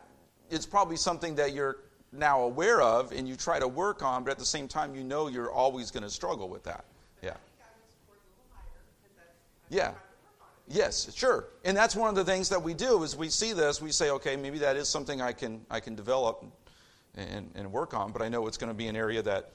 it's 0.50 0.66
probably 0.66 0.98
something 0.98 1.36
that 1.36 1.54
you're 1.54 1.78
now 2.14 2.42
aware 2.42 2.82
of 2.82 3.12
and 3.12 3.28
you 3.28 3.36
try 3.36 3.60
to 3.60 3.68
work 3.68 4.04
on, 4.04 4.24
but 4.24 4.32
at 4.32 4.40
the 4.40 4.46
same 4.46 4.68
time, 4.68 4.96
you 4.96 5.04
know 5.04 5.28
you're 5.28 5.52
always 5.52 5.92
going 5.92 6.04
to 6.04 6.10
struggle 6.10 6.48
with 6.50 6.64
that. 6.64 6.86
Yeah. 7.22 7.30
I 7.30 7.34
think 7.34 7.42
I 7.60 7.66
would 7.80 7.90
score 7.90 8.16
a 8.16 8.24
little 8.30 8.46
higher 8.54 8.84
because 9.02 9.16
that's 9.18 9.30
I 9.72 9.76
Yeah. 9.76 9.84
tried 9.84 9.92
to 9.92 9.98
work 9.98 10.42
on 10.42 10.48
it. 10.68 10.76
Yes, 10.76 11.14
sure. 11.16 11.48
And 11.66 11.76
that's 11.76 11.96
one 11.96 12.10
of 12.10 12.16
the 12.16 12.26
things 12.26 12.50
that 12.50 12.62
we 12.62 12.74
do 12.74 13.04
is 13.04 13.16
we 13.16 13.30
see 13.30 13.54
this, 13.54 13.82
we 13.82 13.92
say, 13.92 14.10
okay, 14.12 14.36
maybe 14.36 14.60
that 14.60 14.76
is 14.76 14.88
something 14.88 15.22
I 15.22 15.34
can 15.34 15.66
I 15.70 15.80
can 15.80 15.96
develop 15.96 16.46
and, 17.16 17.50
and 17.56 17.72
work 17.72 17.94
on, 17.94 18.12
but 18.12 18.22
I 18.22 18.30
know 18.30 18.48
it's 18.48 18.58
going 18.58 18.72
to 18.72 18.78
be 18.78 18.88
an 18.88 18.96
area 18.96 19.22
that 19.22 19.52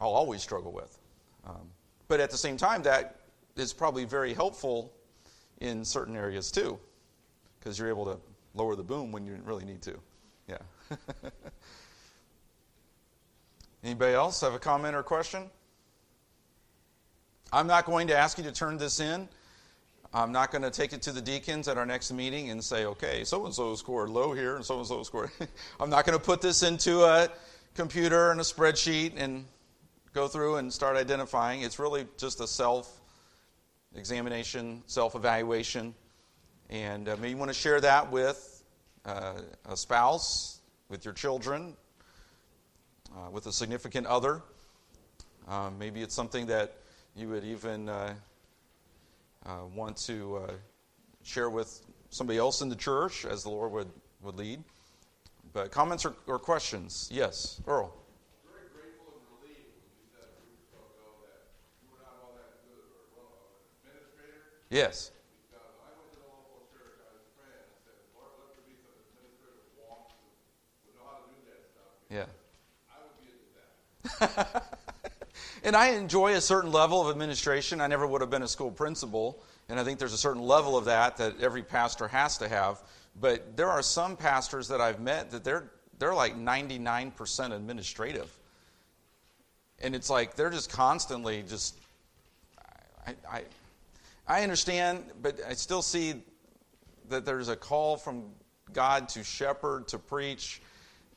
I'll 0.00 0.10
always 0.10 0.42
struggle 0.42 0.72
with. 0.72 0.98
Um, 1.46 1.70
but 2.08 2.20
at 2.20 2.30
the 2.30 2.36
same 2.36 2.56
time, 2.56 2.82
that 2.82 3.16
is 3.56 3.72
probably 3.72 4.04
very 4.04 4.34
helpful 4.34 4.92
in 5.60 5.84
certain 5.84 6.16
areas 6.16 6.50
too, 6.50 6.78
because 7.58 7.78
you're 7.78 7.88
able 7.88 8.04
to 8.04 8.18
lower 8.54 8.76
the 8.76 8.82
boom 8.82 9.10
when 9.12 9.24
you 9.26 9.38
really 9.44 9.64
need 9.64 9.82
to. 9.82 9.98
Yeah. 10.48 10.58
Anybody 13.86 14.14
else 14.14 14.40
have 14.40 14.52
a 14.52 14.58
comment 14.58 14.96
or 14.96 15.04
question? 15.04 15.48
I'm 17.52 17.68
not 17.68 17.86
going 17.86 18.08
to 18.08 18.16
ask 18.16 18.36
you 18.36 18.42
to 18.42 18.50
turn 18.50 18.78
this 18.78 18.98
in. 18.98 19.28
I'm 20.12 20.32
not 20.32 20.50
going 20.50 20.62
to 20.62 20.72
take 20.72 20.92
it 20.92 21.02
to 21.02 21.12
the 21.12 21.20
deacons 21.20 21.68
at 21.68 21.78
our 21.78 21.86
next 21.86 22.12
meeting 22.12 22.50
and 22.50 22.64
say, 22.64 22.84
okay, 22.84 23.22
so 23.22 23.46
and 23.46 23.54
so 23.54 23.76
scored 23.76 24.08
low 24.08 24.32
here 24.32 24.56
and 24.56 24.64
so 24.64 24.78
and 24.78 24.86
so 24.88 25.04
scored. 25.04 25.30
I'm 25.80 25.88
not 25.88 26.04
going 26.04 26.18
to 26.18 26.24
put 26.24 26.40
this 26.40 26.64
into 26.64 27.04
a 27.04 27.28
computer 27.74 28.32
and 28.32 28.40
a 28.40 28.42
spreadsheet 28.42 29.12
and 29.18 29.44
go 30.12 30.26
through 30.26 30.56
and 30.56 30.72
start 30.72 30.96
identifying. 30.96 31.62
It's 31.62 31.78
really 31.78 32.08
just 32.18 32.40
a 32.40 32.46
self 32.48 32.92
examination, 33.94 34.82
self 34.86 35.14
evaluation. 35.14 35.94
And 36.70 37.08
uh, 37.08 37.14
maybe 37.20 37.30
you 37.30 37.36
want 37.36 37.50
to 37.50 37.54
share 37.54 37.80
that 37.82 38.10
with 38.10 38.64
uh, 39.04 39.34
a 39.64 39.76
spouse, 39.76 40.58
with 40.88 41.04
your 41.04 41.14
children, 41.14 41.76
uh, 43.14 43.30
with 43.30 43.46
a 43.46 43.52
significant 43.52 44.06
other. 44.06 44.42
Um, 45.48 45.78
maybe 45.78 46.02
it's 46.02 46.14
something 46.14 46.46
that 46.46 46.74
you 47.14 47.28
would 47.28 47.44
even 47.44 47.88
uh, 47.88 48.14
uh, 49.44 49.50
want 49.74 49.96
to 49.98 50.36
uh, 50.36 50.52
share 51.22 51.50
with 51.50 51.82
somebody 52.10 52.38
else 52.38 52.62
in 52.62 52.68
the 52.68 52.76
church 52.76 53.24
as 53.24 53.42
the 53.42 53.50
Lord 53.50 53.72
would, 53.72 53.90
would 54.22 54.36
lead. 54.36 54.62
But 55.52 55.70
comments 55.70 56.04
or, 56.04 56.14
or 56.26 56.38
questions? 56.38 57.08
Yes, 57.12 57.60
Earl. 57.66 57.92
Yes. 64.68 65.12
Yeah. 72.08 72.24
I 72.88 73.02
would 73.02 73.18
be 73.18 73.26
a 73.26 73.38
disaster. 73.42 74.05
And 75.66 75.74
I 75.74 75.88
enjoy 75.88 76.34
a 76.34 76.40
certain 76.40 76.70
level 76.70 77.00
of 77.00 77.10
administration. 77.10 77.80
I 77.80 77.88
never 77.88 78.06
would 78.06 78.20
have 78.20 78.30
been 78.30 78.44
a 78.44 78.48
school 78.48 78.70
principal, 78.70 79.42
and 79.68 79.80
I 79.80 79.82
think 79.84 79.98
there's 79.98 80.12
a 80.12 80.18
certain 80.18 80.42
level 80.42 80.76
of 80.78 80.84
that 80.84 81.16
that 81.16 81.40
every 81.40 81.64
pastor 81.64 82.06
has 82.06 82.38
to 82.38 82.48
have. 82.48 82.80
But 83.20 83.56
there 83.56 83.68
are 83.68 83.82
some 83.82 84.16
pastors 84.16 84.68
that 84.68 84.80
I've 84.80 85.00
met 85.00 85.32
that 85.32 85.42
they're 85.42 85.72
they're 85.98 86.14
like 86.14 86.36
99% 86.36 87.52
administrative. 87.52 88.30
And 89.80 89.96
it's 89.96 90.08
like 90.08 90.36
they're 90.36 90.50
just 90.50 90.70
constantly 90.70 91.42
just 91.42 91.76
I, 93.04 93.14
I 93.28 93.42
I 94.28 94.42
understand, 94.44 95.04
but 95.20 95.40
I 95.48 95.54
still 95.54 95.82
see 95.82 96.22
that 97.08 97.24
there's 97.24 97.48
a 97.48 97.56
call 97.56 97.96
from 97.96 98.30
God 98.72 99.08
to 99.10 99.24
shepherd, 99.24 99.88
to 99.88 99.98
preach. 99.98 100.60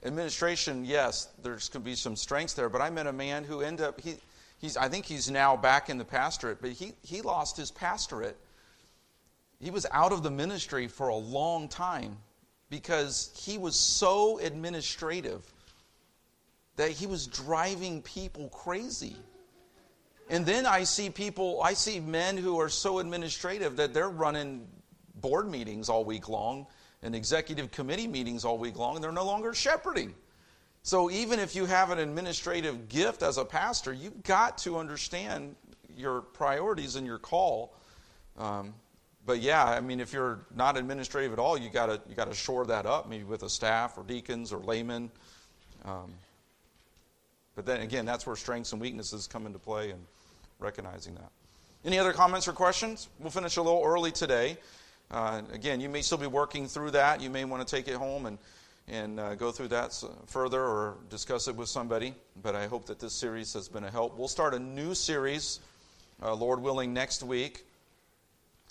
Administration, 0.04 0.86
yes, 0.86 1.28
there's 1.44 1.68
going 1.68 1.84
to 1.84 1.86
be 1.90 1.96
some 1.96 2.16
strengths 2.16 2.54
there, 2.54 2.70
but 2.70 2.82
I 2.82 2.90
met 2.90 3.08
a 3.08 3.14
man 3.14 3.44
who 3.44 3.62
ended 3.62 3.86
up, 3.86 4.00
he, 4.00 4.16
he's, 4.58 4.78
I 4.78 4.88
think 4.88 5.06
he's 5.06 5.30
now 5.30 5.58
back 5.58 5.90
in 5.90 5.98
the 5.98 6.06
pastorate, 6.06 6.62
but 6.62 6.72
he, 6.72 6.94
he 7.04 7.22
lost 7.22 7.58
his 7.58 7.70
pastorate. 7.70 8.38
He 9.60 9.72
was 9.72 9.86
out 9.92 10.14
of 10.14 10.24
the 10.24 10.32
ministry 10.32 10.88
for 10.88 11.10
a 11.10 11.16
long 11.16 11.68
time 11.68 12.18
because 12.70 13.32
he 13.36 13.58
was 13.58 13.78
so 13.78 14.40
administrative 14.40 15.42
that 16.78 16.92
he 16.92 17.06
was 17.06 17.28
driving 17.28 18.02
people 18.02 18.48
crazy. 18.50 19.18
And 20.30 20.46
then 20.46 20.66
I 20.66 20.84
see 20.84 21.10
people, 21.10 21.62
I 21.62 21.74
see 21.74 22.00
men 22.00 22.38
who 22.38 22.58
are 22.62 22.70
so 22.70 23.00
administrative 23.00 23.76
that 23.78 23.94
they're 23.94 24.10
running 24.10 24.66
board 25.16 25.50
meetings 25.50 25.90
all 25.90 26.06
week 26.06 26.30
long 26.30 26.68
and 27.02 27.16
executive 27.16 27.72
committee 27.72 28.08
meetings 28.08 28.46
all 28.46 28.58
week 28.58 28.78
long, 28.78 28.96
and 28.96 29.04
they're 29.04 29.12
no 29.12 29.26
longer 29.26 29.54
shepherding. 29.54 30.14
So 30.84 31.12
even 31.12 31.40
if 31.40 31.56
you 31.56 31.66
have 31.66 31.92
an 31.92 32.00
administrative 32.00 32.90
gift 32.90 33.22
as 33.22 33.38
a 33.38 33.46
pastor, 33.46 33.94
you've 33.94 34.24
got 34.24 34.58
to 34.60 34.78
understand 34.78 35.56
your 35.96 36.22
priorities 36.22 36.96
and 36.96 37.06
your 37.06 37.20
call. 37.20 37.74
Um, 38.38 38.74
but 39.26 39.42
yeah, 39.42 39.64
I 39.64 39.82
mean, 39.82 40.00
if 40.00 40.14
you're 40.14 40.40
not 40.56 40.78
administrative 40.78 41.34
at 41.34 41.40
all, 41.40 41.58
you 41.58 41.70
got 41.70 41.88
to 41.88 42.02
you 42.10 42.16
got 42.16 42.30
to 42.30 42.36
shore 42.36 42.66
that 42.68 42.86
up, 42.86 43.10
maybe 43.10 43.26
with 43.26 43.44
a 43.44 43.50
staff 43.50 43.98
or 43.98 44.04
deacons 44.04 44.52
or 44.54 44.60
laymen. 44.60 45.12
Um, 45.86 46.14
but 47.56 47.66
then 47.66 47.82
again, 47.82 48.06
that's 48.06 48.26
where 48.26 48.36
strengths 48.36 48.72
and 48.72 48.82
weaknesses 48.82 49.28
come 49.28 49.46
into 49.46 49.60
play 49.60 49.92
and 49.92 50.00
recognizing 50.60 51.16
that. 51.16 51.30
Any 51.86 52.00
other 52.00 52.14
comments 52.14 52.48
or 52.48 52.54
questions? 52.54 53.10
We'll 53.20 53.30
finish 53.30 53.58
a 53.58 53.62
little 53.62 53.84
early 53.84 54.12
today. 54.12 54.58
Uh, 55.12 55.42
again, 55.52 55.82
you 55.82 55.90
may 55.90 56.04
still 56.04 56.20
be 56.20 56.28
working 56.28 56.68
through 56.68 56.92
that. 56.92 57.20
You 57.20 57.32
may 57.32 57.44
want 57.44 57.68
to 57.68 57.76
take 57.76 57.88
it 57.88 57.96
home 57.96 58.28
and, 58.28 58.38
and 58.88 59.20
uh, 59.20 59.34
go 59.34 59.52
through 59.52 59.70
that 59.70 60.04
further 60.28 60.62
or 60.62 60.98
discuss 61.10 61.48
it 61.48 61.56
with 61.56 61.68
somebody. 61.68 62.14
But 62.44 62.56
I 62.56 62.68
hope 62.68 62.86
that 62.86 63.00
this 63.00 63.14
series 63.14 63.52
has 63.54 63.68
been 63.68 63.84
a 63.84 63.90
help. 63.90 64.20
We'll 64.20 64.28
start 64.28 64.54
a 64.54 64.60
new 64.60 64.94
series, 64.94 65.62
uh, 66.22 66.36
Lord 66.36 66.62
willing, 66.62 66.94
next 66.94 67.24
week. 67.24 67.66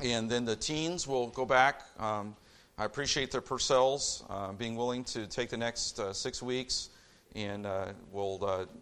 And 0.01 0.31
then 0.31 0.45
the 0.45 0.55
teens 0.55 1.09
will 1.09 1.27
go 1.27 1.45
back. 1.45 1.83
Um, 1.99 2.37
I 2.79 2.85
appreciate 2.85 3.33
the 3.33 3.41
Purcells 3.41 4.23
uh, 4.31 4.53
being 4.53 4.77
willing 4.77 5.03
to 5.05 5.27
take 5.27 5.51
the 5.51 5.57
next 5.57 5.99
uh, 5.99 6.13
six 6.13 6.41
weeks, 6.41 6.91
and 7.35 7.67
uh, 7.67 7.87
we'll, 8.13 8.39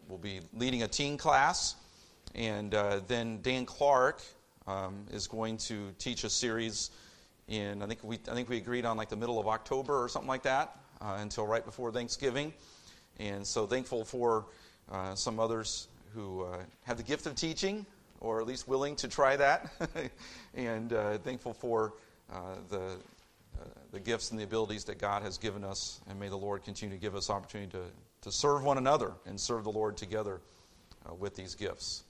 we'll 0.08 0.18
be 0.18 0.40
leading 0.52 0.82
a 0.82 0.88
teen 0.88 1.16
class. 1.16 1.76
And 2.34 2.72
then 3.06 3.40
Dan 3.40 3.64
Clark 3.64 4.20
um, 4.66 5.06
is 5.10 5.26
going 5.26 5.56
to 5.56 5.92
teach 5.98 6.24
a 6.24 6.28
series 6.28 6.90
in, 7.48 7.82
I 7.82 7.86
think, 7.86 8.02
we, 8.02 8.18
I 8.30 8.34
think 8.34 8.48
we 8.48 8.56
agreed 8.56 8.84
on 8.84 8.96
like 8.96 9.08
the 9.08 9.16
middle 9.16 9.38
of 9.38 9.46
October 9.46 10.02
or 10.02 10.08
something 10.08 10.28
like 10.28 10.42
that, 10.42 10.76
uh, 11.00 11.18
until 11.20 11.46
right 11.46 11.64
before 11.64 11.92
Thanksgiving. 11.92 12.52
And 13.18 13.46
so 13.46 13.66
thankful 13.66 14.04
for 14.04 14.46
some 15.14 15.40
others 15.40 15.88
who 16.14 16.46
have 16.84 16.96
the 16.96 17.02
gift 17.02 17.26
of 17.26 17.34
teaching 17.34 17.86
or 18.20 18.40
at 18.40 18.46
least 18.46 18.66
willing 18.68 18.96
to 18.96 19.08
try 19.08 19.36
that, 19.36 19.70
and 20.54 20.92
uh, 20.92 21.18
thankful 21.18 21.52
for 21.52 21.94
uh, 22.32 22.56
the, 22.70 22.80
uh, 22.80 23.64
the 23.92 24.00
gifts 24.00 24.30
and 24.30 24.40
the 24.40 24.44
abilities 24.44 24.84
that 24.84 24.98
God 24.98 25.22
has 25.22 25.38
given 25.38 25.64
us. 25.64 26.00
And 26.08 26.18
may 26.18 26.28
the 26.28 26.36
Lord 26.36 26.64
continue 26.64 26.94
to 26.94 27.00
give 27.00 27.14
us 27.14 27.30
opportunity 27.30 27.70
to, 27.72 27.82
to 28.22 28.32
serve 28.32 28.64
one 28.64 28.78
another 28.78 29.12
and 29.26 29.40
serve 29.40 29.64
the 29.64 29.72
Lord 29.72 29.96
together 29.96 30.40
uh, 31.08 31.14
with 31.14 31.36
these 31.36 31.54
gifts. 31.54 32.02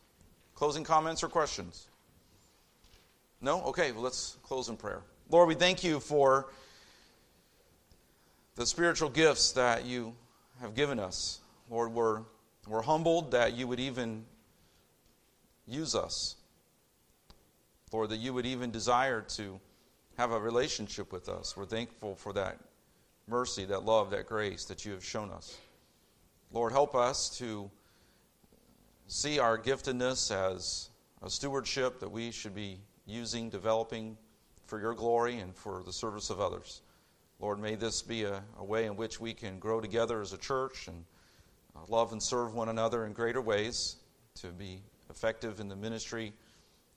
Closing 0.55 0.84
comments 0.84 1.22
or 1.22 1.28
questions? 1.28 1.89
No? 3.41 3.62
Okay, 3.64 3.93
well, 3.93 4.03
let's 4.03 4.39
close 4.43 4.68
in 4.68 4.76
prayer. 4.76 5.03
Lord, 5.29 5.49
we 5.49 5.57
thank 5.57 5.83
you 5.83 5.99
for 5.99 6.47
the 8.55 8.64
spiritual 8.64 9.09
gifts 9.09 9.53
that 9.53 9.85
you 9.85 10.14
have 10.61 10.77
given 10.77 11.01
us. 11.01 11.41
Lord, 11.68 11.93
we're, 11.93 12.20
we're 12.68 12.83
humbled 12.83 13.33
that 13.33 13.55
you 13.55 13.66
would 13.66 13.81
even 13.81 14.24
use 15.66 15.97
us. 15.97 16.37
Lord, 17.93 18.11
that 18.11 18.18
you 18.18 18.33
would 18.35 18.47
even 18.47 18.70
desire 18.70 19.20
to 19.20 19.59
have 20.16 20.31
a 20.31 20.39
relationship 20.39 21.12
with 21.12 21.29
us. 21.29 21.57
We're 21.57 21.66
thankful 21.66 22.14
for 22.14 22.33
that 22.35 22.59
mercy, 23.27 23.64
that 23.64 23.85
love, 23.85 24.11
that 24.11 24.27
grace 24.27 24.64
that 24.66 24.85
you 24.85 24.93
have 24.93 25.05
shown 25.05 25.33
us. 25.33 25.59
Lord, 26.53 26.70
help 26.70 26.95
us 26.95 27.29
to 27.39 27.68
see 29.09 29.41
our 29.41 29.59
giftedness 29.59 30.31
as 30.31 30.91
a 31.20 31.29
stewardship 31.29 31.99
that 31.99 32.11
we 32.11 32.31
should 32.31 32.55
be 32.55 32.79
using, 33.07 33.51
developing 33.51 34.16
for 34.67 34.81
your 34.81 34.95
glory 34.95 35.39
and 35.39 35.55
for 35.55 35.83
the 35.85 35.93
service 35.93 36.31
of 36.31 36.41
others. 36.41 36.83
Lord, 37.39 37.59
may 37.59 37.75
this 37.75 38.03
be 38.03 38.25
a, 38.25 38.43
a 38.59 38.64
way 38.64 38.87
in 38.87 38.97
which 38.97 39.21
we 39.21 39.35
can 39.35 39.59
grow 39.59 39.81
together 39.81 40.21
as 40.21 40.33
a 40.33 40.39
church 40.39 40.89
and 40.89 41.05
uh, 41.75 41.81
love 41.89 42.12
and 42.12 42.23
serve 42.23 42.55
one 42.55 42.69
another 42.69 43.07
in 43.07 43.12
greater 43.12 43.41
ways 43.41 43.97
to 44.37 44.49
be 44.49 44.81
effective 45.11 45.61
in 45.61 45.69
the 45.69 45.77
ministry 45.77 46.33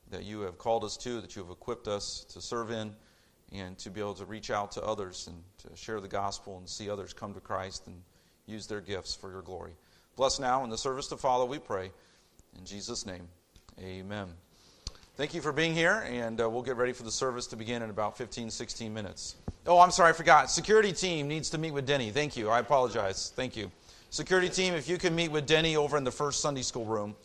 that 0.10 0.24
you 0.24 0.42
have 0.42 0.58
called 0.58 0.84
us 0.84 0.98
to, 0.98 1.22
that 1.22 1.36
you 1.36 1.44
have 1.44 1.52
equipped 1.52 1.88
us 1.88 2.26
to 2.30 2.42
serve 2.42 2.72
in, 2.72 2.96
and 3.52 3.78
to 3.78 3.90
be 3.90 4.00
able 4.00 4.14
to 4.14 4.26
reach 4.26 4.52
out 4.52 4.72
to 4.72 4.84
others 4.84 5.28
and 5.28 5.44
to 5.58 5.76
share 5.76 6.00
the 6.00 6.08
gospel 6.08 6.58
and 6.58 6.68
see 6.68 6.90
others 6.90 7.14
come 7.14 7.34
to 7.34 7.40
Christ 7.40 7.88
and 7.88 8.02
use 8.46 8.68
their 8.68 8.82
gifts 8.82 9.16
for 9.16 9.32
your 9.32 9.42
glory. 9.42 9.74
Bless 10.16 10.40
now 10.40 10.64
in 10.64 10.70
the 10.70 10.78
service 10.78 11.08
to 11.08 11.18
follow, 11.18 11.46
we 11.46 11.60
pray. 11.60 11.92
In 12.58 12.66
Jesus' 12.66 13.06
name, 13.06 13.28
amen. 13.80 14.30
Thank 15.20 15.34
you 15.34 15.42
for 15.42 15.52
being 15.52 15.74
here, 15.74 16.06
and 16.08 16.40
uh, 16.40 16.50
we'll 16.50 16.62
get 16.62 16.78
ready 16.78 16.94
for 16.94 17.04
the 17.04 17.12
service 17.12 17.46
to 17.48 17.58
begin 17.58 17.82
in 17.82 17.90
about 17.90 18.18
15, 18.18 18.50
16 18.50 18.94
minutes. 18.94 19.36
Oh, 19.68 19.78
I'm 19.78 19.92
sorry, 19.92 20.12
I 20.12 20.14
forgot. 20.14 20.50
Security 20.50 20.94
team 20.94 21.28
needs 21.28 21.50
to 21.50 21.58
meet 21.58 21.72
with 21.72 21.86
Denny. 21.86 22.10
Thank 22.10 22.38
you. 22.38 22.48
I 22.48 22.60
apologize. 22.60 23.34
Thank 23.36 23.58
you. 23.58 23.70
Security 24.12 24.48
team, 24.48 24.76
if 24.76 24.88
you 24.88 24.98
can 24.98 25.14
meet 25.14 25.30
with 25.30 25.46
Denny 25.46 25.76
over 25.76 25.98
in 25.98 26.06
the 26.06 26.12
first 26.12 26.40
Sunday 26.40 26.62
school 26.62 26.86
room. 26.86 27.18